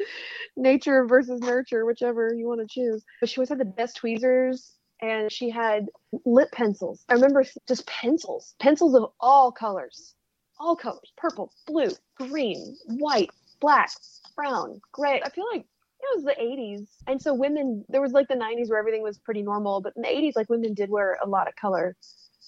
[0.57, 3.05] nature versus nurture, whichever you want to choose.
[3.21, 5.87] But she always had the best tweezers and she had
[6.25, 7.05] lip pencils.
[7.09, 10.15] I remember just pencils, pencils of all colors,
[10.61, 13.91] all colors purple, blue, green, white, black,
[14.37, 15.21] brown, gray.
[15.25, 16.87] I feel like it was the 80s.
[17.09, 20.03] And so women, there was like the 90s where everything was pretty normal, but in
[20.03, 21.97] the 80s, like women did wear a lot of color.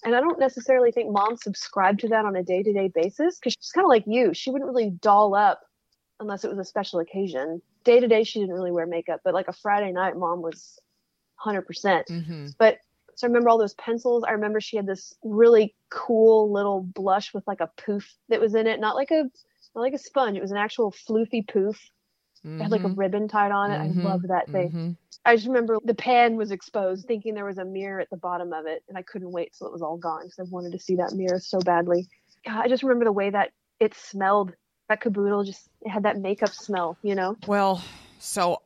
[0.05, 3.39] And I don't necessarily think mom subscribed to that on a day to day basis
[3.39, 4.35] because she's kind of like you.
[4.35, 5.61] She wouldn't really doll up
[6.21, 7.63] unless it was a special occasion.
[7.85, 10.79] Day to day, she didn't really wear makeup, but like a Friday night, mom was
[11.45, 12.09] 100%.
[12.09, 12.79] hmm But
[13.15, 14.25] so I remember all those pencils.
[14.25, 18.55] I remember she had this really cool little blush with like a poof that was
[18.55, 19.25] in it, not like a
[19.75, 20.37] not like a sponge.
[20.37, 21.81] It was an actual floofy poof.
[22.45, 23.81] It had like a ribbon tied on it.
[23.81, 24.05] Mhm.
[24.05, 24.71] I loved that thing.
[24.71, 24.97] Mhm.
[25.25, 28.53] I just remember the pan was exposed, thinking there was a mirror at the bottom
[28.53, 30.79] of it, and I couldn't wait till it was all gone because I wanted to
[30.79, 32.09] see that mirror so badly.
[32.45, 34.53] God, I just remember the way that it smelled.
[34.89, 37.37] That caboodle just it had that makeup smell, you know.
[37.47, 37.83] Well,
[38.19, 38.63] so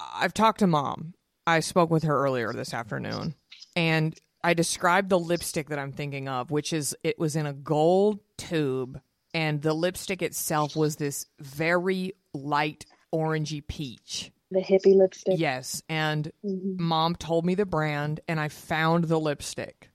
[0.00, 1.14] I've talked to mom.
[1.46, 3.34] I spoke with her earlier this afternoon,
[3.76, 7.52] and I described the lipstick that I'm thinking of, which is it was in a
[7.52, 9.00] gold tube,
[9.34, 14.32] and the lipstick itself was this very light orangey peach.
[14.50, 15.38] The hippie lipstick.
[15.38, 16.78] Yes, and Mhm.
[16.78, 19.90] mom told me the brand, and I found the lipstick.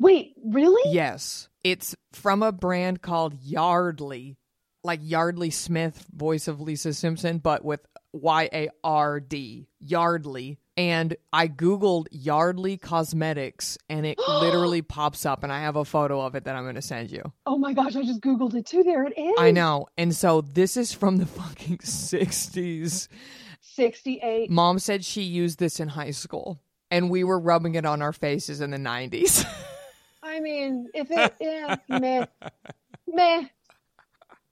[0.00, 0.92] Wait, really?
[0.94, 4.36] Yes, it's from a brand called Yardley,
[4.84, 10.58] like Yeardley Smith, voice of Lisa Simpson, but with Y A R D, Yardley.
[10.78, 16.20] And I Googled Yardley Cosmetics and it literally pops up, and I have a photo
[16.20, 17.32] of it that I'm going to send you.
[17.46, 18.84] Oh my gosh, I just googled it too.
[18.84, 19.34] There it is.
[19.38, 19.88] I know.
[19.98, 23.08] And so this is from the fucking 60s.
[23.60, 24.50] Sixty-eight.
[24.50, 26.60] Mom said she used this in high school,
[26.92, 29.44] and we were rubbing it on our faces in the 90s.
[30.22, 32.26] I mean, if it, yeah, meh,
[33.06, 33.44] meh.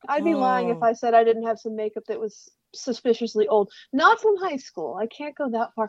[0.09, 0.87] I'd be lying if Oh.
[0.87, 2.51] I said I didn't have some makeup that was
[2.83, 3.71] suspiciously old.
[3.93, 4.97] Not from high school.
[5.01, 5.89] I can't go that far.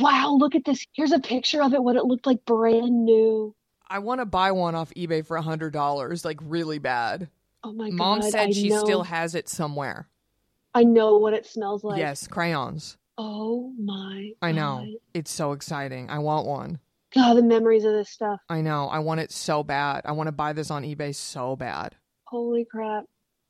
[0.00, 0.84] Wow, look at this.
[0.92, 3.54] Here's a picture of it, what it looked like brand new.
[3.88, 7.28] I want to buy one off eBay for a $100, like really bad.
[7.62, 7.96] Oh my god.
[7.96, 8.30] Mom god.
[8.30, 10.08] said I she know, still has it somewhere.
[10.74, 11.98] I know what it smells like.
[11.98, 12.96] yes, crayons.
[13.18, 14.84] Oh my I know.
[14.84, 14.88] God.
[15.14, 16.10] It's so exciting.
[16.10, 16.80] I want one.
[17.14, 18.40] God, the memories of this stuff.
[18.50, 18.88] I know.
[18.88, 20.02] I want it so bad.
[20.04, 21.94] I want to buy this on eBay so bad.
[22.24, 23.04] Holy crap.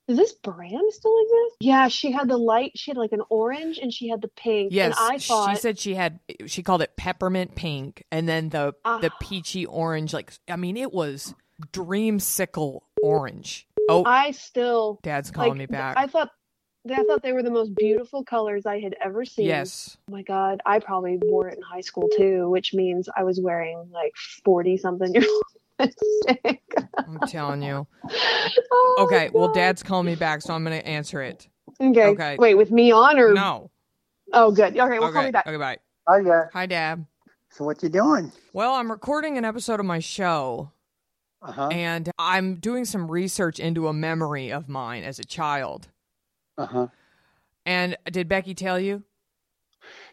[0.08, 1.56] Does this brand still exist?
[1.60, 4.72] Yeah, she had the light, she had like an orange and she had the pink.
[4.72, 6.20] Yes, And I thought she said she had.
[6.46, 9.16] She called it peppermint pink, and then the the Ah.
[9.20, 10.12] peachy orange.
[10.14, 11.34] Like I mean, it was
[11.72, 13.66] dreamsicle orange.
[13.88, 15.96] Oh, I still Dad's calling like, me back.
[15.96, 16.30] I thought
[16.88, 19.46] I thought they were the most beautiful colors I had ever seen.
[19.46, 23.24] yes, Oh my god, I probably wore it in high school too, which means I
[23.24, 24.12] was wearing like
[24.44, 25.24] forty something year
[25.78, 25.90] old.
[26.96, 27.86] I'm telling you.
[28.72, 31.48] Oh, Okay, well, Dad's calling me back, so I'm gonna answer it.
[31.80, 32.06] Okay.
[32.06, 32.36] okay.
[32.38, 33.70] Wait, with me on or No.
[34.32, 34.78] Oh, good.
[34.78, 35.26] Okay, well, call Okay.
[35.26, 35.46] me back.
[35.46, 35.56] Okay.
[35.56, 35.78] Bye.
[36.08, 36.44] Oh yeah.
[36.52, 37.04] Hi, Dad.
[37.50, 38.32] So what you doing?
[38.52, 40.70] Well, I'm recording an episode of my show,
[41.42, 41.68] Uh huh.
[41.68, 45.88] and I'm doing some research into a memory of mine as a child.
[46.58, 46.86] Uh huh.
[47.64, 49.02] And did Becky tell you?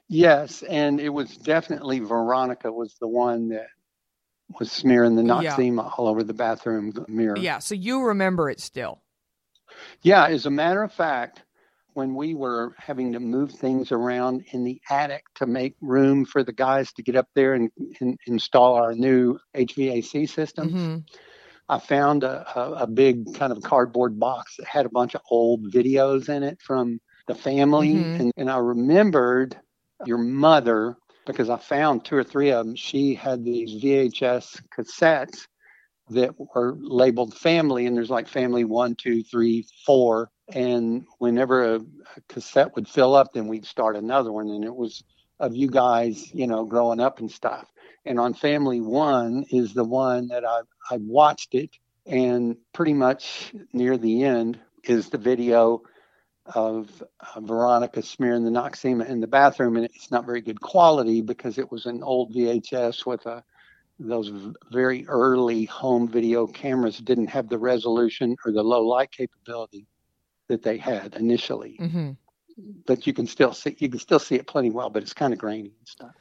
[0.10, 3.68] Yes, and it was definitely Veronica was the one that
[4.60, 5.92] was smearing the Yeah.
[5.98, 7.38] All over the bathroom mirror.
[7.38, 7.60] Yeah.
[7.60, 9.02] So you remember it still?
[10.02, 11.44] Yeah, as a matter of fact,
[11.94, 16.44] when we were having to move things around in the attic to make room for
[16.44, 20.98] the guys to get up there and, and install our new HVAC system, hmm
[21.70, 25.22] I found a, a, a big kind of cardboard box that had a bunch of
[25.32, 27.94] old videos in it from the family.
[27.94, 28.20] Mhm.
[28.20, 29.58] And, and I remembered
[30.06, 32.76] your mother because I found two or three of them.
[32.76, 35.48] She had these VHS cassettes
[36.10, 40.30] that were labeled family, and there's like family one, two, three, four.
[40.50, 44.76] And whenever a, a cassette would fill up, then we'd start another one, and it
[44.76, 45.04] was
[45.40, 47.68] of you guys, you know, growing up and stuff.
[48.06, 50.62] And on Family One is the one that I
[50.92, 51.72] I watched it,
[52.06, 55.84] and pretty much near the end is the video
[56.48, 57.04] of
[57.36, 61.58] uh, Veronica smearing the Noxzema in the bathroom, and it's not very good quality because
[61.58, 63.44] it was an old VHS with a
[64.00, 69.12] those v- very early home video cameras didn't have the resolution or the low light
[69.12, 69.86] capability
[70.48, 71.76] that they had initially.
[71.80, 72.12] hmm
[72.86, 75.32] But you can still see you can still see it plenty well, but it's kind
[75.32, 76.12] of grainy and stuff.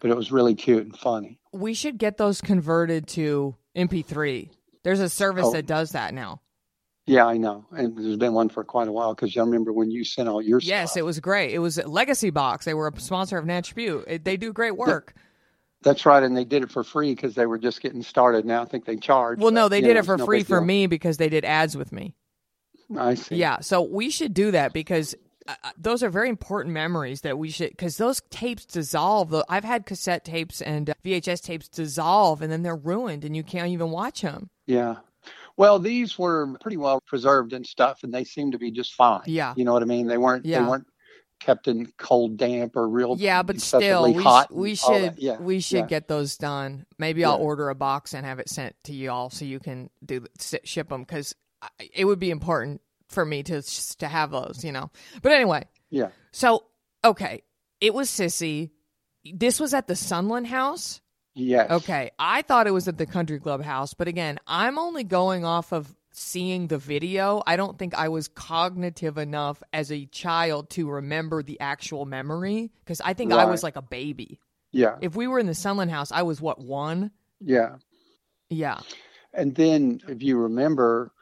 [0.00, 1.38] But it was really cute and funny.
[1.52, 4.50] We should get those converted to MP3.
[4.82, 5.52] There's a service Oh.
[5.52, 6.40] that does that now.
[7.06, 9.90] Yeah, I know, and there's been one for quite a while because I remember when
[9.90, 10.98] you sent all your Yes, stuff.
[11.00, 11.52] it was great.
[11.52, 12.64] It was Legacy Box.
[12.64, 14.04] They were a sponsor of Natch Beaut.
[14.06, 15.14] It, they do great work.
[15.82, 18.44] That's right, and they did it for free because they were just getting started.
[18.44, 19.40] Now I think they charge.
[19.40, 20.64] Well, no, they did know, it for no free for deal.
[20.64, 22.14] me because they did ads with me.
[22.96, 23.34] I see.
[23.34, 25.16] Yeah, so we should do that because
[25.48, 29.34] uh, uh, those are very important memories that we should because those tapes dissolve.
[29.48, 33.42] I've had cassette tapes and uh, VHS tapes dissolve and then they're ruined and you
[33.42, 34.50] can't even watch them.
[34.66, 34.96] Yeah.
[35.56, 39.22] Well, these were pretty well preserved and stuff, and they seem to be just fine.
[39.26, 39.54] Yeah.
[39.56, 40.06] You know what I mean?
[40.06, 40.46] They weren't.
[40.46, 40.62] Yeah.
[40.62, 40.86] They weren't
[41.42, 43.16] kept in cold, damp, or real.
[43.18, 44.48] Yeah, but still, we, hot.
[44.50, 45.18] sh- we should.
[45.18, 45.38] Yeah.
[45.38, 45.86] we should yeah.
[45.86, 46.86] get those done.
[46.98, 49.90] Maybe I'll order a box and have it sent to you all so you can
[50.04, 50.24] do
[50.64, 51.34] ship them because
[51.94, 53.62] it would be important for me to
[53.98, 54.64] to have those.
[54.64, 54.90] You know.
[55.20, 56.08] But anyway, Yeah.
[56.30, 56.64] so
[57.04, 57.42] okay,
[57.80, 58.70] it was Sissy.
[59.24, 61.00] This was at the Sunland House.
[61.34, 61.70] Yes.
[61.70, 65.44] Okay, I thought it was at the Country Club House, but again, I'm only going
[65.44, 67.42] off of seeing the video.
[67.46, 72.70] I don't think I was cognitive enough as a child to remember the actual memory
[72.84, 74.38] because I think I was like a baby.
[74.72, 74.96] Yeah.
[75.00, 77.10] If we were in the Sunland House, I was what one?
[77.40, 77.76] Yeah.
[78.50, 78.80] Yeah.
[79.32, 81.12] And then, if you remember,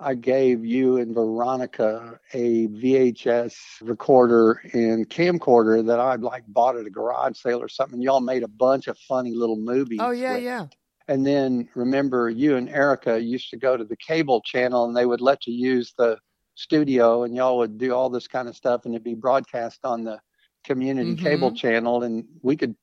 [0.00, 6.86] I gave you and Veronica a VHS recorder and camcorder that I'd like bought at
[6.86, 8.00] a garage sale or something.
[8.00, 9.98] Y'all made a bunch of funny little movies.
[10.00, 10.66] Oh yeah, with- yeah.
[11.08, 15.06] And then remember, you and Erica used to go to the cable channel and they
[15.06, 16.18] would let you use the
[16.54, 20.04] studio and y'all would do all this kind of stuff and it'd be broadcast on
[20.04, 20.20] the
[20.64, 21.18] community Mhm.
[21.22, 22.02] cable channel.
[22.02, 22.76] And we could,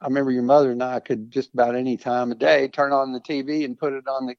[0.00, 3.12] I remember your mother and I could just about any time of day turn on
[3.12, 4.36] the TV and put it on the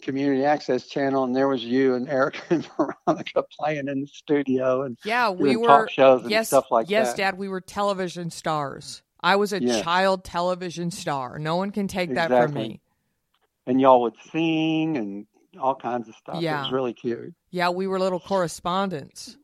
[0.00, 1.24] community access channel.
[1.24, 5.50] And there was you and Erica and Veronica playing in the studio and Yeah, we
[5.52, 7.10] doing were talk shows and yes, stuff like yes, that.
[7.10, 9.02] Yes, Dad, we were television stars.
[9.20, 9.82] I was a Yes.
[9.82, 11.38] child television star.
[11.38, 12.80] No one can take that from me.
[13.66, 15.26] And y'all would sing and
[15.60, 16.40] all kinds of stuff.
[16.40, 16.58] Yeah.
[16.60, 17.34] It was really cute.
[17.50, 19.36] Yeah, we were little correspondents.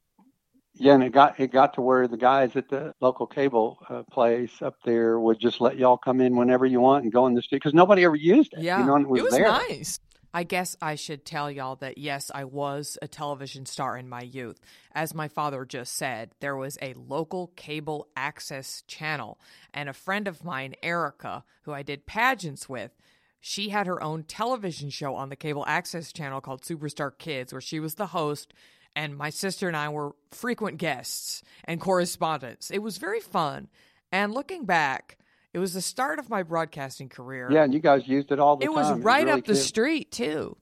[0.74, 4.04] Yeah, and it got it got to where the guys at the local cable uh,
[4.12, 7.34] place up there would just let y'all come in whenever you want and go in
[7.34, 8.60] the studio because nobody ever used it.
[8.60, 9.48] Yeah, you know, it was, it was there.
[9.48, 9.98] nice.
[10.32, 14.20] I guess I should tell y'all that yes, I was a television star in my
[14.20, 14.60] youth.
[14.92, 19.38] As my father just said, there was a local cable access channel,
[19.72, 22.92] and a friend of mine, Erica, who I did pageants with,
[23.40, 27.60] she had her own television show on the cable access channel called Superstar Kids, where
[27.60, 28.52] she was the host,
[28.94, 32.70] and my sister and I were frequent guests and correspondents.
[32.70, 33.68] It was very fun.
[34.10, 35.18] And looking back,
[35.54, 37.48] it was the start of my broadcasting career.
[37.50, 38.74] Yeah, and you guys used it all the It time.
[38.76, 39.64] was It was right really up the cute.
[39.64, 40.56] street too.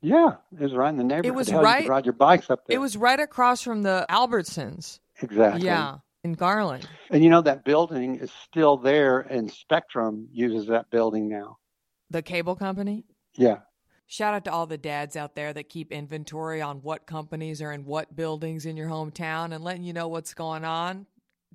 [0.00, 1.26] Yeah, it was right in the neighborhood.
[1.26, 2.76] It was Hell, you right- could ride your bikes up there.
[2.76, 5.00] It was right across from the Albertsons.
[5.20, 5.66] exactly.
[5.66, 6.88] Yeah, in Garland.
[7.10, 11.58] and you know that building is still there, and Spectrum uses that building now.
[12.10, 13.04] The cable company.
[13.34, 13.58] Yeah,
[14.10, 17.72] Shout out to all the dads out there that keep inventory on what companies are
[17.72, 21.04] in what buildings in your hometown and letting you know what's going on.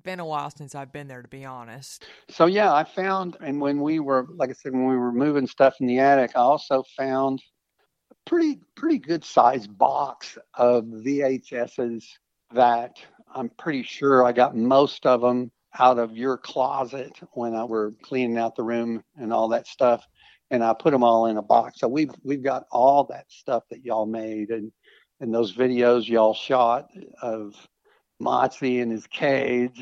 [0.04, 2.04] Been a while since I've been there, to be honest.
[2.28, 5.46] So yeah, I found, and when we were, like I said, when we were moving
[5.46, 7.42] stuff in the attic, I also found
[8.10, 12.04] a pretty pretty good sized box of VHSs
[12.52, 12.98] that
[13.34, 17.94] I'm pretty sure I got most of them out of your closet when I were
[18.02, 20.06] cleaning out the room and all that stuff,
[20.50, 21.80] and I put them all in a box.
[21.80, 24.70] So we've we've got all that stuff that y'all made and
[25.20, 26.90] and those videos y'all shot
[27.22, 27.54] of
[28.20, 29.80] Motsy in his cage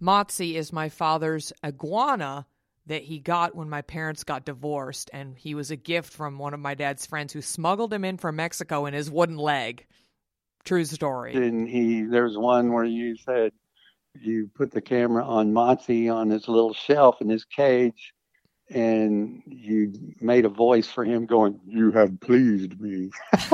[0.00, 2.46] Motzi is my father's iguana
[2.86, 6.52] that he got when my parents got divorced, and he was a gift from one
[6.52, 9.86] of my dad's friends who smuggled him in from Mexico in his wooden leg.
[10.64, 11.34] True story.
[11.34, 13.52] And he, there's one where you said
[14.20, 18.12] you put the camera on Motsy on his little shelf in his cage,
[18.70, 23.10] and you made a voice for him going, "You have pleased me."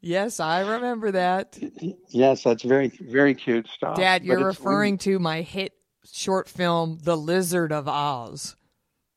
[0.00, 1.58] Yes, I remember that.
[2.08, 3.96] Yes, that's very, very cute stuff.
[3.96, 5.72] Dad, you're referring to my hit
[6.10, 8.56] short film The Lizard of Oz.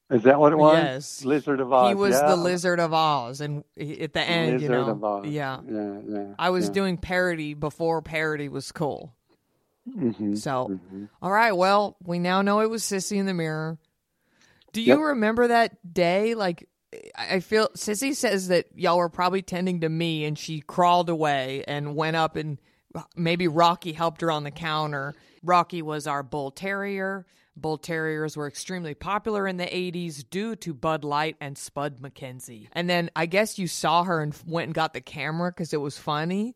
[0.10, 0.84] Is that what it was?
[0.84, 1.26] Yes.
[1.26, 1.88] Lizard of Oz.
[1.90, 2.28] he was yeah.
[2.28, 5.26] the Lizard of Oz, and he- at the end, Lizard you know, of Oz.
[5.28, 5.60] yeah.
[5.70, 6.26] Yeah, yeah.
[6.38, 6.74] I was yeah.
[6.74, 9.14] doing parody before parody was cool.
[9.90, 11.10] Mhm, So, mhm.
[11.22, 13.78] all right, well, we now know it was Sissy in the mirror.
[14.74, 15.00] Do you Yep.
[15.00, 16.36] remember that day?
[16.36, 16.68] Like,
[17.16, 21.64] I feel Sissy says that y'all were probably tending to me, and she crawled away
[21.68, 22.58] and went up, and
[23.16, 25.14] maybe Rocky helped her on the counter.
[25.44, 27.26] Rocky was our bull terrier.
[27.56, 32.68] Bull terriers were extremely popular in the 80s due to Bud Light and Spuds MacKenzie.
[32.72, 35.82] And then I guess you saw her and went and got the camera because it
[35.82, 36.56] was funny.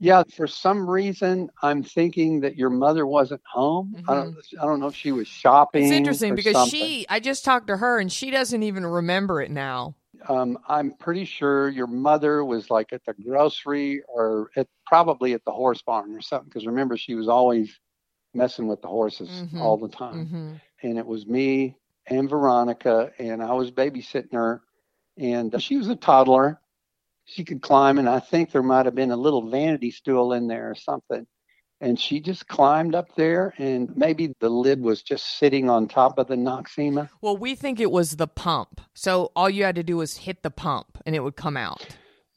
[0.00, 4.02] Yeah, for some reason, I'm thinking that your mother wasn't home.
[4.08, 4.36] I don't.
[4.60, 5.82] I don't know if she was shopping.
[5.82, 5.92] Mm-hmm.
[5.92, 6.78] It's interesting because something.
[6.80, 9.94] she, I just talked to her and she doesn't even remember it now.
[10.28, 15.44] Um, I'm pretty sure your mother was like at the grocery or at probably at
[15.44, 16.48] the horse barn or something.
[16.48, 17.78] Because remember, she was always
[18.34, 19.60] messing with the horses Mhm.
[19.60, 20.26] all the time.
[20.26, 21.76] hmm and it was me
[22.06, 24.62] and Veronica, and I was babysitting her,
[25.18, 26.60] and she was a toddler.
[27.30, 30.48] She could climb, and I think there might have been a little vanity stool in
[30.48, 31.26] there or something.
[31.80, 36.18] And she just climbed up there, and maybe the lid was just sitting on top
[36.18, 37.08] of the Noxzema.
[37.22, 38.80] Well, we think it was the pump.
[38.94, 41.86] So all you had to do was hit the pump and it would come out.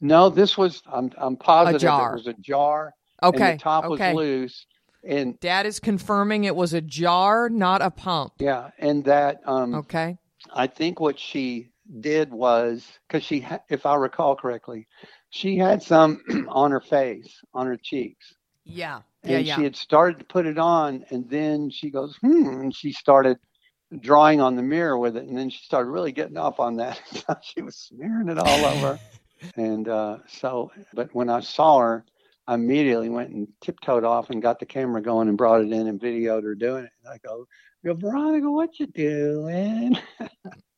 [0.00, 2.94] No, this was, I'm, I'm positive it was a jar.
[3.22, 3.50] Okay.
[3.50, 4.14] And the top okay.
[4.14, 4.66] was loose.
[5.06, 8.32] And Dad is confirming it was a jar, not a pump.
[8.38, 10.16] yeah, and that, um, Okay.
[10.54, 11.70] I think what she
[12.00, 14.86] did was because she, ha- if I recall correctly,
[15.30, 19.02] she had some on her face, on her cheeks, Yeah.
[19.24, 19.56] and Yeah.
[19.56, 19.56] Yeah.
[19.56, 23.38] she had started to put it on, and then she goes, hmm, and she started
[24.00, 27.00] drawing on the mirror with it, and then she started really getting off on that.
[27.42, 29.00] she was smearing it all over,
[29.56, 32.04] and uh, so, but when I saw her.
[32.46, 35.86] I immediately went and tiptoed off and got the camera going and brought it in
[35.86, 36.90] and videoed her doing it.
[37.04, 37.46] And I go,
[37.82, 39.96] "Yo, Veronica, what you doing?"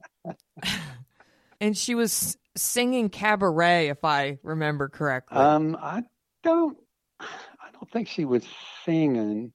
[1.61, 5.39] and she was singing cabaret, if I remember correctly.
[5.39, 6.03] Um, I
[6.43, 6.77] don't.
[7.21, 8.45] I don't think she was
[8.85, 9.53] singing.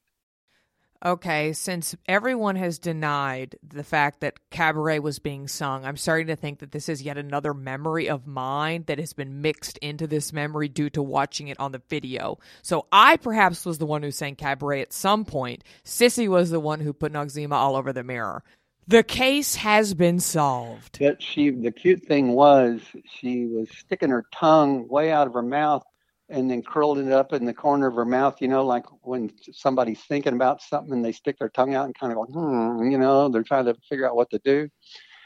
[1.04, 6.36] Okay, since everyone has denied the fact that cabaret was being sung, I'm starting to
[6.36, 10.32] think that this is yet another memory of mine that has been mixed into this
[10.32, 12.38] memory due to watching it on the video.
[12.62, 15.64] So I perhaps was the one who sang cabaret at some point.
[15.84, 18.44] Sissy was the one who put Noxzema all over the mirror.
[18.88, 20.98] The case has been solved.
[20.98, 25.42] But she, the cute thing was, she was sticking her tongue way out of her
[25.42, 25.84] mouth
[26.28, 28.40] and then curled it up in the corner of her mouth.
[28.40, 31.94] You know, like when somebody's thinking about something and they stick their tongue out and
[31.94, 34.68] kind of go, hmm, you know, they're trying to figure out what to do.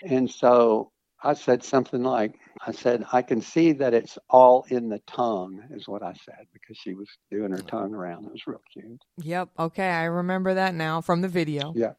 [0.02, 0.92] And so
[1.22, 2.34] I said something like,
[2.66, 6.46] I said, I can see that it's all in the tongue, is what I said,
[6.52, 8.26] because she was doing her tongue around.
[8.26, 9.00] It was real cute.
[9.18, 9.50] Yep.
[9.58, 9.88] Okay.
[9.88, 11.72] I remember that now from the video.
[11.74, 11.92] Yeah.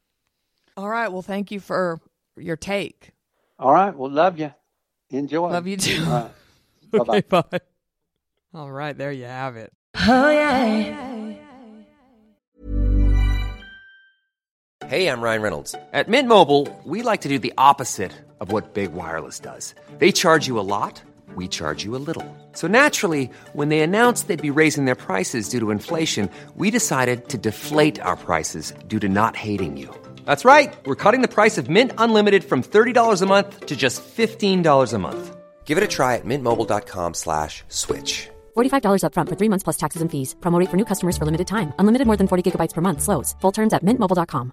[0.78, 1.12] All right.
[1.12, 2.00] Well, thank you for
[2.38, 3.12] your take.
[3.58, 3.96] All right.
[3.96, 4.54] Well, love you.
[5.10, 5.50] Enjoy.
[5.50, 6.04] Love you too.
[6.06, 6.32] All right.
[6.92, 7.18] Bye-bye.
[7.18, 7.60] Okay, bye.
[8.54, 8.96] All right.
[8.98, 9.74] There you have it.
[10.08, 11.34] Oh, yeah.
[14.88, 15.76] Hey, I'm Ryan Reynolds.
[15.92, 19.76] At Mint Mobile, we like to do the opposite of what Big Wireless does.
[19.98, 21.02] They charge you a lot,
[21.36, 22.24] we charge you a little.
[22.54, 27.28] So naturally, when they announced they'd be raising their prices due to inflation, we decided
[27.30, 29.94] to deflate our prices due to not hating you.
[30.28, 30.78] That's right.
[30.86, 34.98] We're cutting the price of Mint Unlimited from $30 a month to just $15 a
[35.00, 35.38] month.
[35.64, 38.28] Give it a try at mintmobile.com slash switch.
[38.58, 40.36] $45 upfront for three months plus taxes and fees.
[40.42, 41.72] Promo rate for new customers for limited time.
[41.80, 43.02] Unlimited more than 40 gigabytes per month.
[43.02, 43.36] Slows.
[43.42, 44.52] Full terms at mintmobile.com.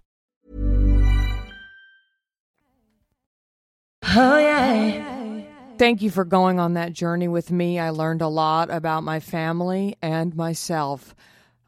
[4.17, 5.15] Oh, yeah.
[5.77, 7.81] Thank you for going on that journey with me.
[7.81, 11.17] I learned a lot about my family and myself.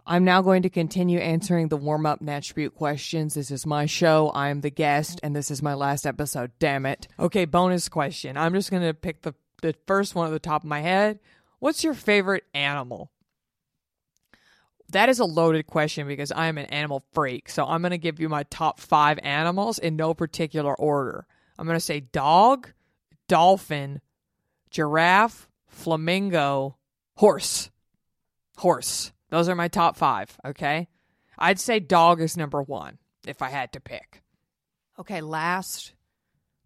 [0.08, 3.34] I'm now going to continue answering the warm up attribute questions.
[3.34, 4.30] This is my show.
[4.36, 6.52] I'm the guest, and this is my last episode.
[6.60, 7.08] Damn it.
[7.18, 8.36] Okay, bonus question.
[8.36, 11.18] I'm just going to pick the, the first one at the top of my head.
[11.58, 13.10] What's your favorite animal?
[14.90, 17.48] That is a loaded question because I am an animal freak.
[17.48, 21.26] So I'm going to give you my top five animals in no particular order.
[21.58, 22.70] I'm going to say dog,
[23.26, 24.00] dolphin,
[24.70, 26.76] giraffe, flamingo,
[27.16, 27.70] horse.
[28.58, 29.12] Horse.
[29.36, 30.88] Those are my top five, okay?
[31.38, 34.22] I'd say dog is number one if I had to pick.
[34.98, 35.92] Okay, last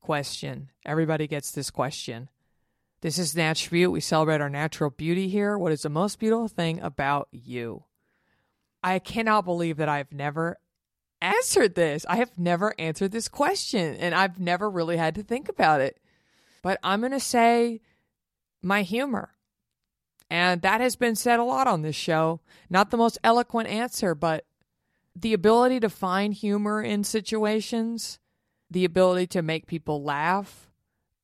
[0.01, 0.71] question.
[0.87, 2.29] Everybody gets this question.
[3.01, 3.91] This is View.
[3.91, 5.59] We celebrate our natural beauty here.
[5.59, 7.87] What is the most beautiful thing about you?
[8.85, 10.61] I cannot believe that I've never
[11.21, 12.07] answered this.
[12.09, 15.99] I have never answered this question, and I've never really had to think about it.
[16.63, 17.81] But I'm going to say
[18.63, 19.33] my humor.
[20.31, 22.41] And that has been said a lot on this show.
[22.71, 24.47] Not the most eloquent answer, but
[25.17, 28.21] the ability to find humor in situations,
[28.71, 30.71] the ability to make people laugh,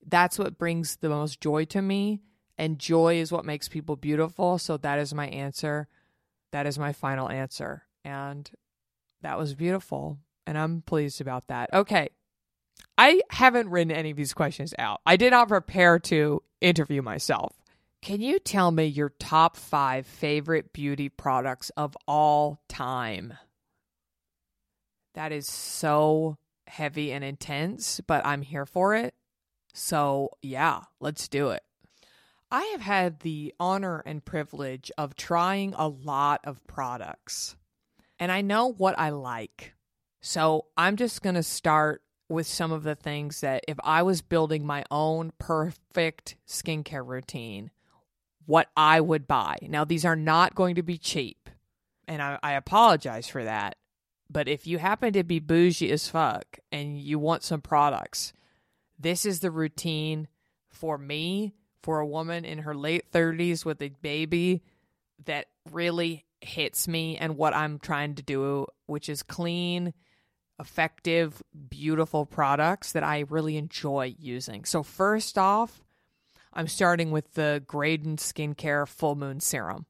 [0.05, 2.21] that's what brings the most joy to me.
[2.59, 4.59] And joy is what makes people beautiful.
[4.59, 5.89] So that is my answer.
[6.53, 7.85] That is my final answer.
[8.05, 8.51] And
[9.23, 10.19] that was beautiful.
[10.47, 11.73] And I'm pleased about that.
[11.73, 12.09] Okay.
[12.97, 15.01] I haven't written any of these questions out.
[15.05, 17.53] I did not prepare to interview myself.
[18.07, 23.35] Can you tell me your top five favorite beauty products of all time?
[25.15, 26.39] That is so
[26.69, 29.13] heavy and intense, but I'm here for it.
[29.75, 31.65] So, yeah, let's do it.
[32.49, 37.57] I have had the honor and privilege of trying a lot of products,
[38.21, 39.75] and I know what I like.
[40.21, 44.23] So, I'm just going to start with some of the things that if I was
[44.23, 47.73] building my own perfect skincare routine,
[48.47, 49.57] what I would buy.
[49.63, 51.51] Now, these are not going to be cheap,
[52.09, 53.77] and I, I apologize for that.
[54.31, 58.33] But if you happen to be bougie as fuck and you want some products,
[58.99, 60.29] this is the routine
[60.69, 64.63] for me, for a woman in her late 30s with a baby
[65.25, 69.95] that really hits me and what I'm trying to do, which is clean,
[70.59, 74.65] effective, beautiful products that I really enjoy using.
[74.65, 75.85] So, first off,
[76.57, 79.85] I'm starting with the Graydon Skincare Full Moon Serum.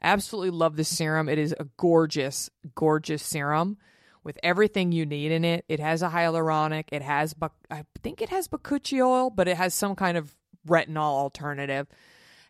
[0.00, 1.28] Absolutely love this serum.
[1.28, 3.76] It is a gorgeous, gorgeous serum
[4.22, 5.64] with everything you need in it.
[5.68, 6.84] It has a hyaluronic.
[6.92, 7.34] It has,
[7.70, 10.32] I think it has bakuchiol, but it has some kind of
[10.68, 11.88] retinol alternative.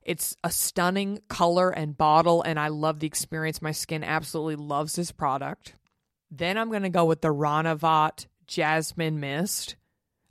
[0.02, 3.62] It's a stunning color and bottle, and I love the experience.
[3.62, 5.76] My skin absolutely loves this product.
[6.30, 9.76] Then I'm going to go with the Ranavat Jasmine Mist.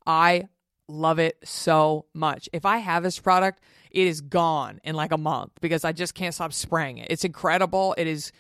[0.06, 0.48] I
[0.88, 2.50] love it so much.
[2.54, 3.62] If I have this product,
[3.92, 7.08] it is gone in like a month because I just can't stop spraying it.
[7.10, 7.96] It's incredible.
[7.98, 8.32] It is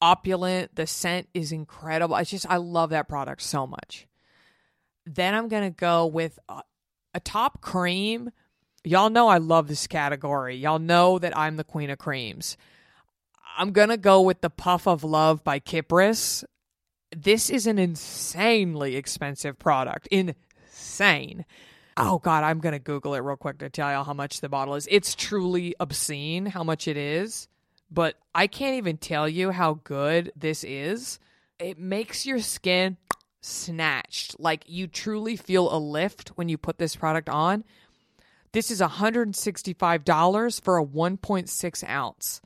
[0.00, 0.74] opulent.
[0.74, 2.14] The scent is incredible.
[2.14, 4.06] I just, I love that product so much.
[5.06, 6.62] Then I'm going to go with a,
[7.14, 8.30] a top cream.
[8.84, 10.56] Y'all know I love this category.
[10.56, 12.56] Y'all know that I'm the queen of creams.
[13.56, 16.44] I'm going to go with the Puff of Love by Kypris.
[17.16, 20.08] This is an insanely expensive product.
[20.08, 21.46] Insane
[21.96, 24.74] oh god i'm gonna google it real quick to tell y'all how much the bottle
[24.74, 24.88] is.
[24.90, 27.48] It's truly obscene how much it is
[27.90, 31.18] but i can't even tell you how good this is.
[31.58, 32.98] It makes your skin
[33.40, 34.38] snatched.
[34.38, 37.64] Like you truly feel a lift when you put this product on.
[38.52, 42.40] This is $165 for a 1.6 ounce.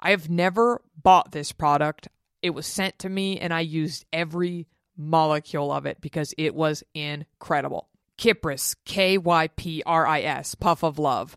[0.00, 2.08] I have never bought this product.
[2.42, 4.66] It was sent to me and i used every
[4.96, 10.82] molecule of it because it was incredible Kypris, K Y P R I S, Puff
[10.82, 11.36] of Love.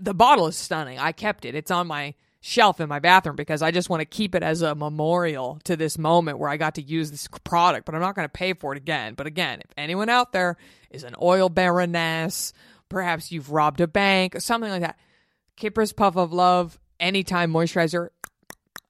[0.00, 0.98] The bottle is stunning.
[0.98, 1.54] I kept it.
[1.54, 4.62] It's on my shelf in my bathroom because I just want to keep it as
[4.62, 8.14] a memorial to this moment where I got to use this product, but I'm not
[8.14, 9.14] going to pay for it again.
[9.14, 10.56] But again, if anyone out there
[10.90, 12.52] is an oil baroness,
[12.88, 14.98] perhaps you've robbed a bank, something like that,
[15.58, 18.08] Kypris Puff of Love, anytime moisturizer,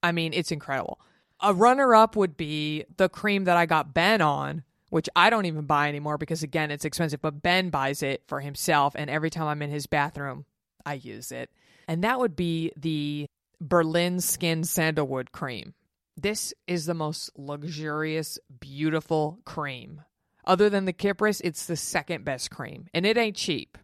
[0.02, 1.00] I mean, it's incredible.
[1.40, 5.46] A runner up would be the cream that I got Ben on which I don't
[5.46, 9.30] even buy anymore because again it's expensive, but Ben buys it for himself and every
[9.30, 10.44] time I'm in his bathroom,
[10.84, 11.50] I use it.
[11.88, 13.26] And that would be the
[13.60, 15.74] Berlin Skin Sandalwood cream.
[16.16, 20.02] This is the most luxurious, beautiful cream.
[20.44, 23.78] Other than the Kypris, it's the second best cream, and it ain't cheap.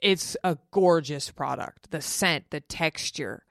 [0.00, 1.90] It's a gorgeous product.
[1.90, 3.44] The scent, the texture.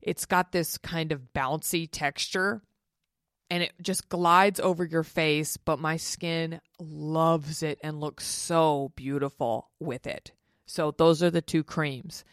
[0.00, 2.62] It's got this kind of bouncy texture
[3.52, 8.92] and it just glides over your face, but my skin loves it and looks so
[8.96, 10.32] beautiful with it.
[10.64, 12.24] So those are the two creams.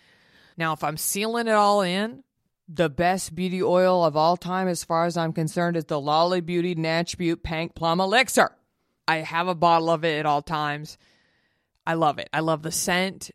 [0.55, 2.23] Now, if I'm sealing it all in,
[2.69, 6.45] the best beauty oil of all time, as far as I'm concerned, is the Loli
[6.45, 8.51] Beauty Natch Beaut Pink Plum Elixir.
[9.05, 10.97] I have a bottle of it at all times.
[11.85, 12.29] I love it.
[12.31, 13.31] I love the scent.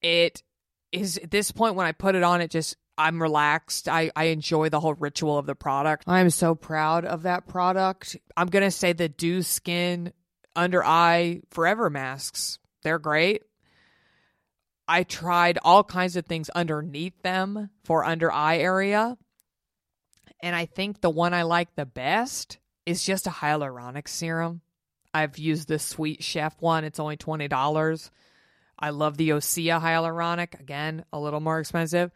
[0.00, 0.42] It
[0.90, 3.88] is at this point when I put it on, it just I'm relaxed.
[3.88, 6.04] I, I enjoy the whole ritual of the product.
[6.06, 8.16] I'm so proud of that product.
[8.36, 10.12] I'm going to say the Dieux Skin
[10.54, 12.58] under eye forever masks.
[12.82, 13.42] They're great.
[14.86, 19.16] I tried all kinds of things underneath them for under eye area.
[20.42, 24.60] And I think the one I like the best is just a hyaluronic serum.
[25.14, 28.10] I've used the Sweet Chef one, it's only $20.
[28.78, 32.10] I love the Osea hyaluronic, again, a little more expensive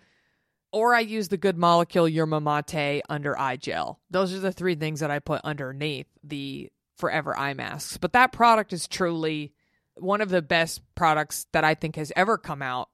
[0.77, 3.99] or I use the good molecule Yerba Mate under eye gel.
[4.11, 7.97] Those are the three things that I put underneath the forever eye masks.
[7.97, 9.55] But that product is truly
[9.95, 12.91] one of the best products that I think has ever come out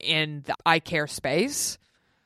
[0.00, 1.76] in the eye care space.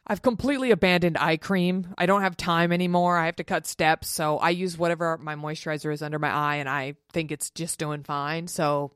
[0.07, 1.93] I've completely abandoned eye cream.
[1.99, 3.19] I don't have time anymore.
[3.19, 4.07] I have to cut steps.
[4.07, 7.81] So I use whatever my moisturizer is under my eye, and I think it's just
[7.81, 8.47] doing fine.
[8.47, 8.93] So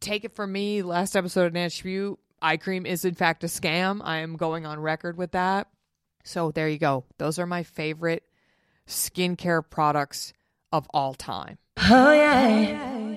[0.00, 0.82] take it from me.
[0.82, 4.00] Last episode of Natch Beaut, eye cream is in fact a scam.
[4.02, 5.68] I am going on record with that.
[6.24, 7.04] So there you go.
[7.18, 8.24] Those are my favorite
[8.88, 10.32] skincare products
[10.72, 11.58] of all time.
[11.76, 13.16] Oh, yeah.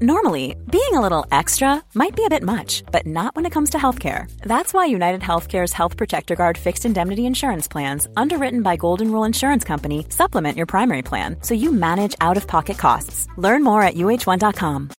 [0.00, 3.70] Normally, being a little extra might be a bit much, but not when it comes
[3.70, 4.30] to healthcare.
[4.42, 9.24] That's why United Healthcare's Health Protector Guard fixed indemnity insurance plans, underwritten by Golden Rule
[9.24, 13.26] Insurance Company, supplement your primary plan so you manage out of pocket costs.
[13.38, 14.90] Learn more at uh1.com.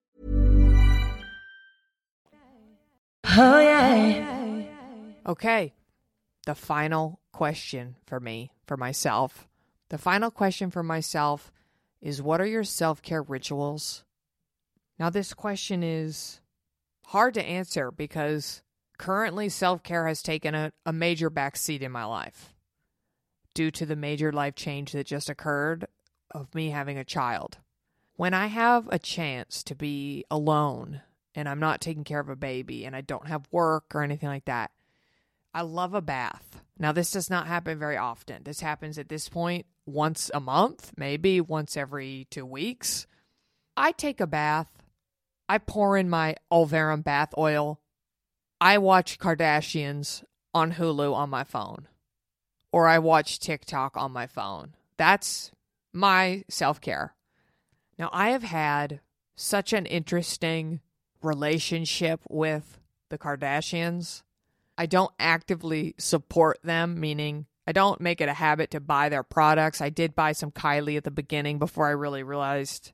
[3.29, 4.63] Oh, yeah.
[5.25, 5.73] Okay.
[6.45, 9.47] The final question for me, for myself.
[9.89, 11.51] The final question for myself
[12.01, 14.03] is what are your self care rituals?
[14.99, 16.41] Now, this question is
[17.07, 18.61] hard to answer because
[18.97, 22.53] currently self care has taken a, a major backseat in my life
[23.53, 25.87] due to the major life change that just occurred
[26.31, 27.57] of me having a child.
[28.15, 31.01] When I have a chance to be alone
[31.37, 34.27] and I'm not taking care of a baby and I don't have work or anything
[34.27, 34.71] like that,
[35.53, 36.61] I love a bath.
[36.77, 38.43] Now, this does not happen very often.
[38.43, 43.07] This happens at this point once a month, maybe once every two weeks.
[43.77, 44.77] I take a bath
[45.49, 47.79] I pour in my Olverum bath oil.
[48.59, 50.23] I watch Kardashians
[50.53, 51.87] on Hulu on my phone,
[52.71, 54.75] or I watch TikTok on my phone.
[54.97, 55.51] That's
[55.93, 57.15] my self care.
[57.97, 58.99] Now, I have had
[59.35, 60.81] such an interesting
[61.21, 64.23] relationship with the Kardashians.
[64.77, 69.23] I don't actively support them, meaning I don't make it a habit to buy their
[69.23, 69.81] products.
[69.81, 72.93] I did buy some Kylie at the beginning before I really realized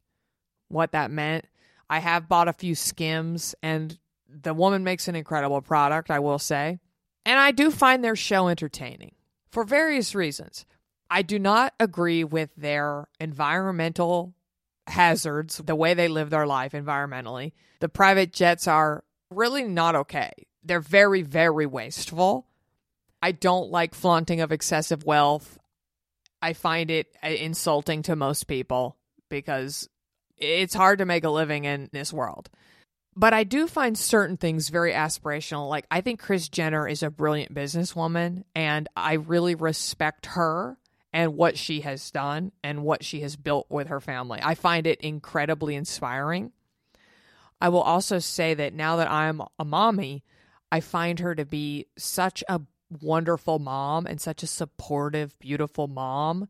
[0.70, 1.46] what that meant.
[1.90, 6.40] I have bought a few skims, and the woman makes an incredible product, I will
[6.40, 6.80] say.
[7.26, 9.14] And I do find their show entertaining
[9.52, 10.66] for various reasons.
[11.10, 14.34] I do not agree with their environmental
[14.88, 17.54] hazards, the way they live their life environmentally.
[17.80, 20.32] The private jets are really not okay.
[20.64, 22.48] They're very, very wasteful.
[23.22, 25.58] I don't like flaunting of excessive wealth.
[26.42, 28.98] I find it uh, insulting to most people
[29.30, 29.90] because
[30.38, 32.50] it's hard to make a living in this world.
[33.16, 35.70] But I do find certain things very aspirational.
[35.70, 40.78] Like, I think Kris Jenner is a brilliant businesswoman, and I really respect her
[41.14, 44.40] and what she has done and what she has built with her family.
[44.42, 46.52] I find it incredibly inspiring.
[47.62, 50.24] I will also say that now that I'm a mommy,
[50.72, 52.62] I find her to be such a
[53.02, 56.50] wonderful mom and such a supportive, beautiful mom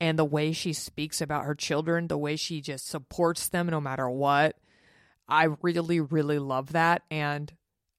[0.00, 3.80] and the way she speaks about her children, the way she just supports them no
[3.80, 4.56] matter what.
[5.28, 7.02] I really, really love that.
[7.10, 7.52] And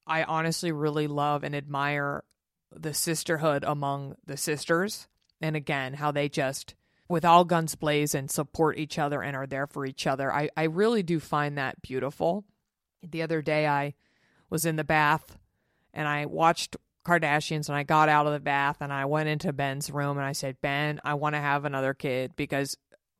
[0.06, 2.24] I honestly really love and admire
[2.74, 5.06] the sisterhood among the sisters.
[5.42, 6.74] And again, how they just,
[7.08, 10.32] with all guns blazing, support each other and are there for each other.
[10.32, 12.44] I, I really do find that beautiful.
[13.02, 13.94] The other day, I
[14.48, 15.36] was in the bath
[15.92, 19.52] and I watched Kardashians and I got out of the bath and I went into
[19.52, 22.76] Ben's room and I said, Ben, I want to have another kid because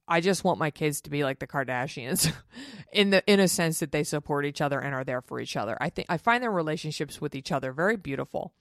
[0.06, 2.32] I just want my kids to be like the Kardashians
[2.92, 5.56] in the in a sense that they support each other and are there for each
[5.56, 5.76] other.
[5.80, 8.52] I think I find their relationships with each other very beautiful.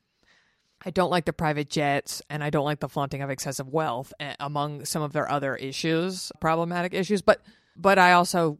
[0.84, 4.14] I don't like the private jets and I don't like the flaunting of excessive wealth
[4.20, 7.42] eh, among some of their other issues, problematic issues, but
[7.76, 8.60] but I also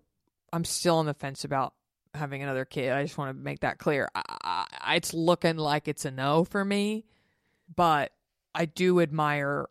[0.54, 1.74] I'm still on the fence about
[2.14, 2.92] having another kid.
[2.92, 4.10] I just want to make that clear.
[4.14, 7.06] I, I, it's looking like it's a no for me,
[7.74, 8.12] but
[8.54, 9.68] I do admire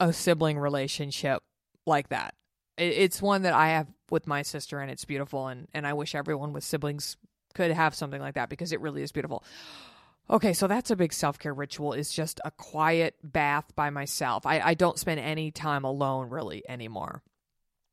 [0.00, 1.42] a sibling relationship
[1.86, 2.34] like that.
[2.76, 5.46] It, it's one that I have with my sister, and it's beautiful.
[5.46, 7.16] And, and I wish everyone with siblings
[7.54, 9.44] could have something like that because it really is beautiful.
[10.30, 11.92] Okay, so that's a big self care ritual.
[11.92, 14.46] Is just a quiet bath by myself.
[14.46, 17.22] I, I don't spend any time alone really anymore.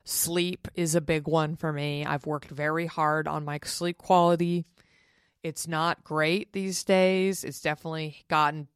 [0.04, 2.06] Sleep is a big one for me.
[2.06, 4.66] I've worked very hard on my sleep quality.
[5.44, 7.44] It's not great these days.
[7.44, 8.68] It's definitely gotten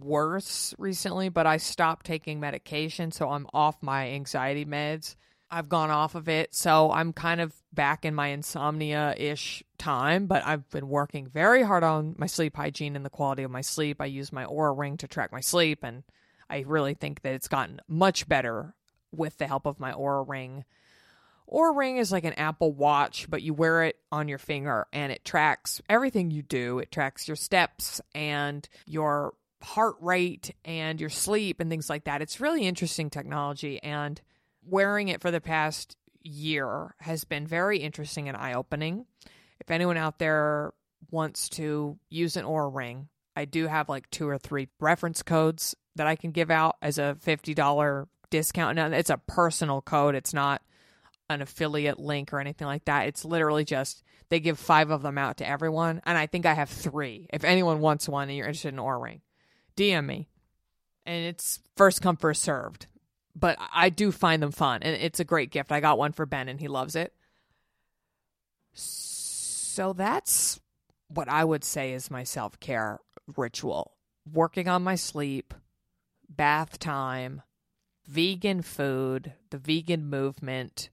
[0.00, 5.16] worse recently, but I stopped taking medication, so I'm off my anxiety meds.
[5.54, 10.26] I've gone off of it, so I'm kind of back in my insomnia ish time,
[10.26, 13.60] but I've been working very hard on my sleep hygiene and the quality of my
[13.60, 14.00] sleep.
[14.00, 16.04] I use my Oura ring to track my sleep, and
[16.48, 18.74] I really think that it's gotten much better
[19.14, 20.64] with the help of my Oura Ring.
[21.52, 25.12] Oura Ring is like an Apple Watch, but you wear it on your finger and
[25.12, 26.78] it tracks everything you do.
[26.78, 32.22] It tracks your steps and your heart rate and your sleep and things like that.
[32.22, 34.18] It's really interesting technology and
[34.66, 39.06] wearing it for the past year has been very interesting and eye opening.
[39.60, 40.72] If anyone out there
[41.10, 45.74] wants to use an Oura Ring, I do have like two or three reference codes
[45.96, 48.76] that I can give out as a $50 discount.
[48.76, 50.62] Now, it's a personal code, it's not
[51.28, 53.06] an affiliate link or anything like that.
[53.06, 56.00] It's literally just they give five of them out to everyone.
[56.04, 57.28] And I think I have three.
[57.32, 59.20] If anyone wants one and you're interested in an Oura Ring,
[59.76, 60.28] DM me.
[61.04, 62.86] And it's first come, first served.
[63.34, 64.82] But I do find them fun.
[64.82, 65.72] And it's a great gift.
[65.72, 67.14] I got one for Ben and he loves it.
[68.74, 70.60] So that's
[71.08, 73.00] what I would say is my self care
[73.36, 73.92] ritual
[74.30, 75.54] working on my sleep,
[76.28, 77.42] bath time,
[78.06, 80.90] vegan food, the vegan movement,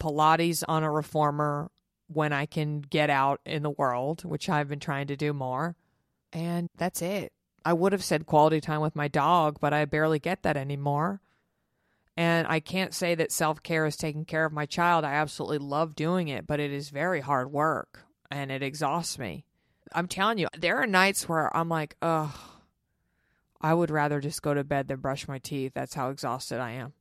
[0.00, 1.70] Pilates on a reformer
[2.08, 5.76] when I can get out in the world, which I've been trying to do more.
[6.32, 7.32] And that's it.
[7.64, 11.20] I would have said quality time with my dog, but I barely get that anymore.
[12.16, 15.04] And I can't say that self care is taking care of my child.
[15.04, 19.44] I absolutely love doing it, but it is very hard work and it exhausts me.
[19.92, 22.34] I'm telling you, there are nights where I'm like, ugh,
[23.60, 25.72] I would rather just go to bed than brush my teeth.
[25.74, 26.92] That's how exhausted I am.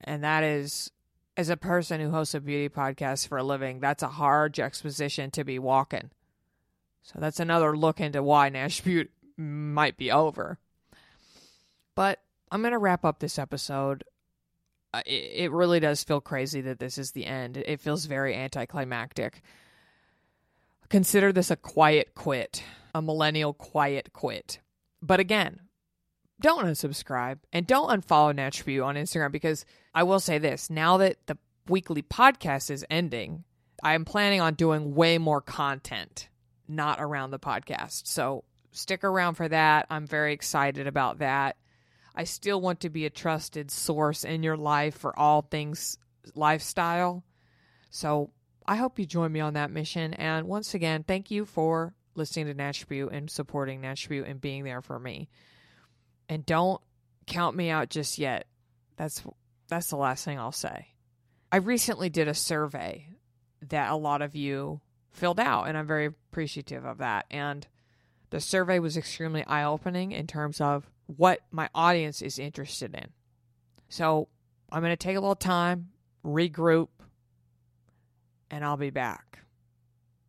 [0.00, 0.90] And that is,
[1.36, 5.30] as a person who hosts a beauty podcast for a living, that's a hard juxtaposition
[5.32, 6.10] to be walking.
[7.02, 10.58] So that's another look into why Natch Beaut might be over.
[11.94, 12.20] But
[12.50, 14.04] I'm going to wrap up this episode.
[15.06, 17.56] It, it really does feel crazy that this is the end.
[17.56, 19.42] It feels very anticlimactic.
[20.88, 22.62] Consider this a quiet quit,
[22.94, 24.58] a millennial quiet quit.
[25.00, 25.60] But again,
[26.40, 29.64] don't unsubscribe and don't unfollow Natch Beaut on Instagram because
[29.94, 31.38] I will say this now that the
[31.68, 33.44] weekly podcast is ending,
[33.82, 36.28] I am planning on doing way more content,
[36.66, 38.06] not around the podcast.
[38.06, 39.86] So stick around for that.
[39.90, 41.56] I'm very excited about that.
[42.14, 45.98] I still want to be a trusted source in your life for all things
[46.34, 47.24] lifestyle.
[47.90, 48.30] So
[48.66, 50.14] I hope you join me on that mission.
[50.14, 54.40] And once again, thank you for listening to Natch Beaut and supporting Natch Beaut and
[54.40, 55.28] being there for me.
[56.28, 56.80] And don't
[57.26, 58.46] count me out just yet.
[58.96, 59.22] That's
[59.68, 60.88] that's the last thing I'll say.
[61.52, 63.08] I recently did a survey
[63.68, 64.80] that a lot of you
[65.10, 67.26] filled out, and I'm very appreciative of that.
[67.30, 67.66] And
[68.30, 73.08] the survey was extremely eye opening in terms of what my audience is interested in.
[73.88, 74.28] So
[74.70, 75.88] I'm going to take a little time,
[76.24, 76.88] regroup,
[78.50, 79.40] and I'll be back.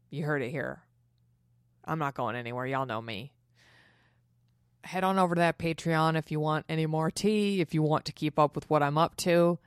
[0.10, 0.84] You heard it here.
[1.86, 2.66] I'm not going anywhere.
[2.66, 3.34] Y'all know me.
[4.84, 8.06] Head on over to that Patreon if you want any more tea, if you want
[8.06, 9.60] to keep up with what I'm up to.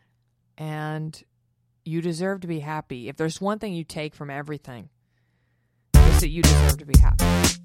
[0.59, 1.23] And
[1.85, 3.09] you deserve to be happy.
[3.09, 4.89] If there's one thing you take from everything,
[5.95, 7.64] it's that you deserve to be happy.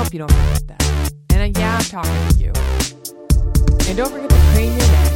[0.00, 1.12] Hope you don't forget that.
[1.28, 2.52] And uh, yeah, I'm talking to you.
[3.86, 5.12] And don't forget to clean your neck.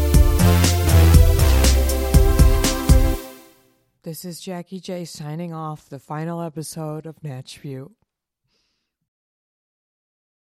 [4.03, 7.93] This is Jackie J signing off the final episode of Natch Beaut.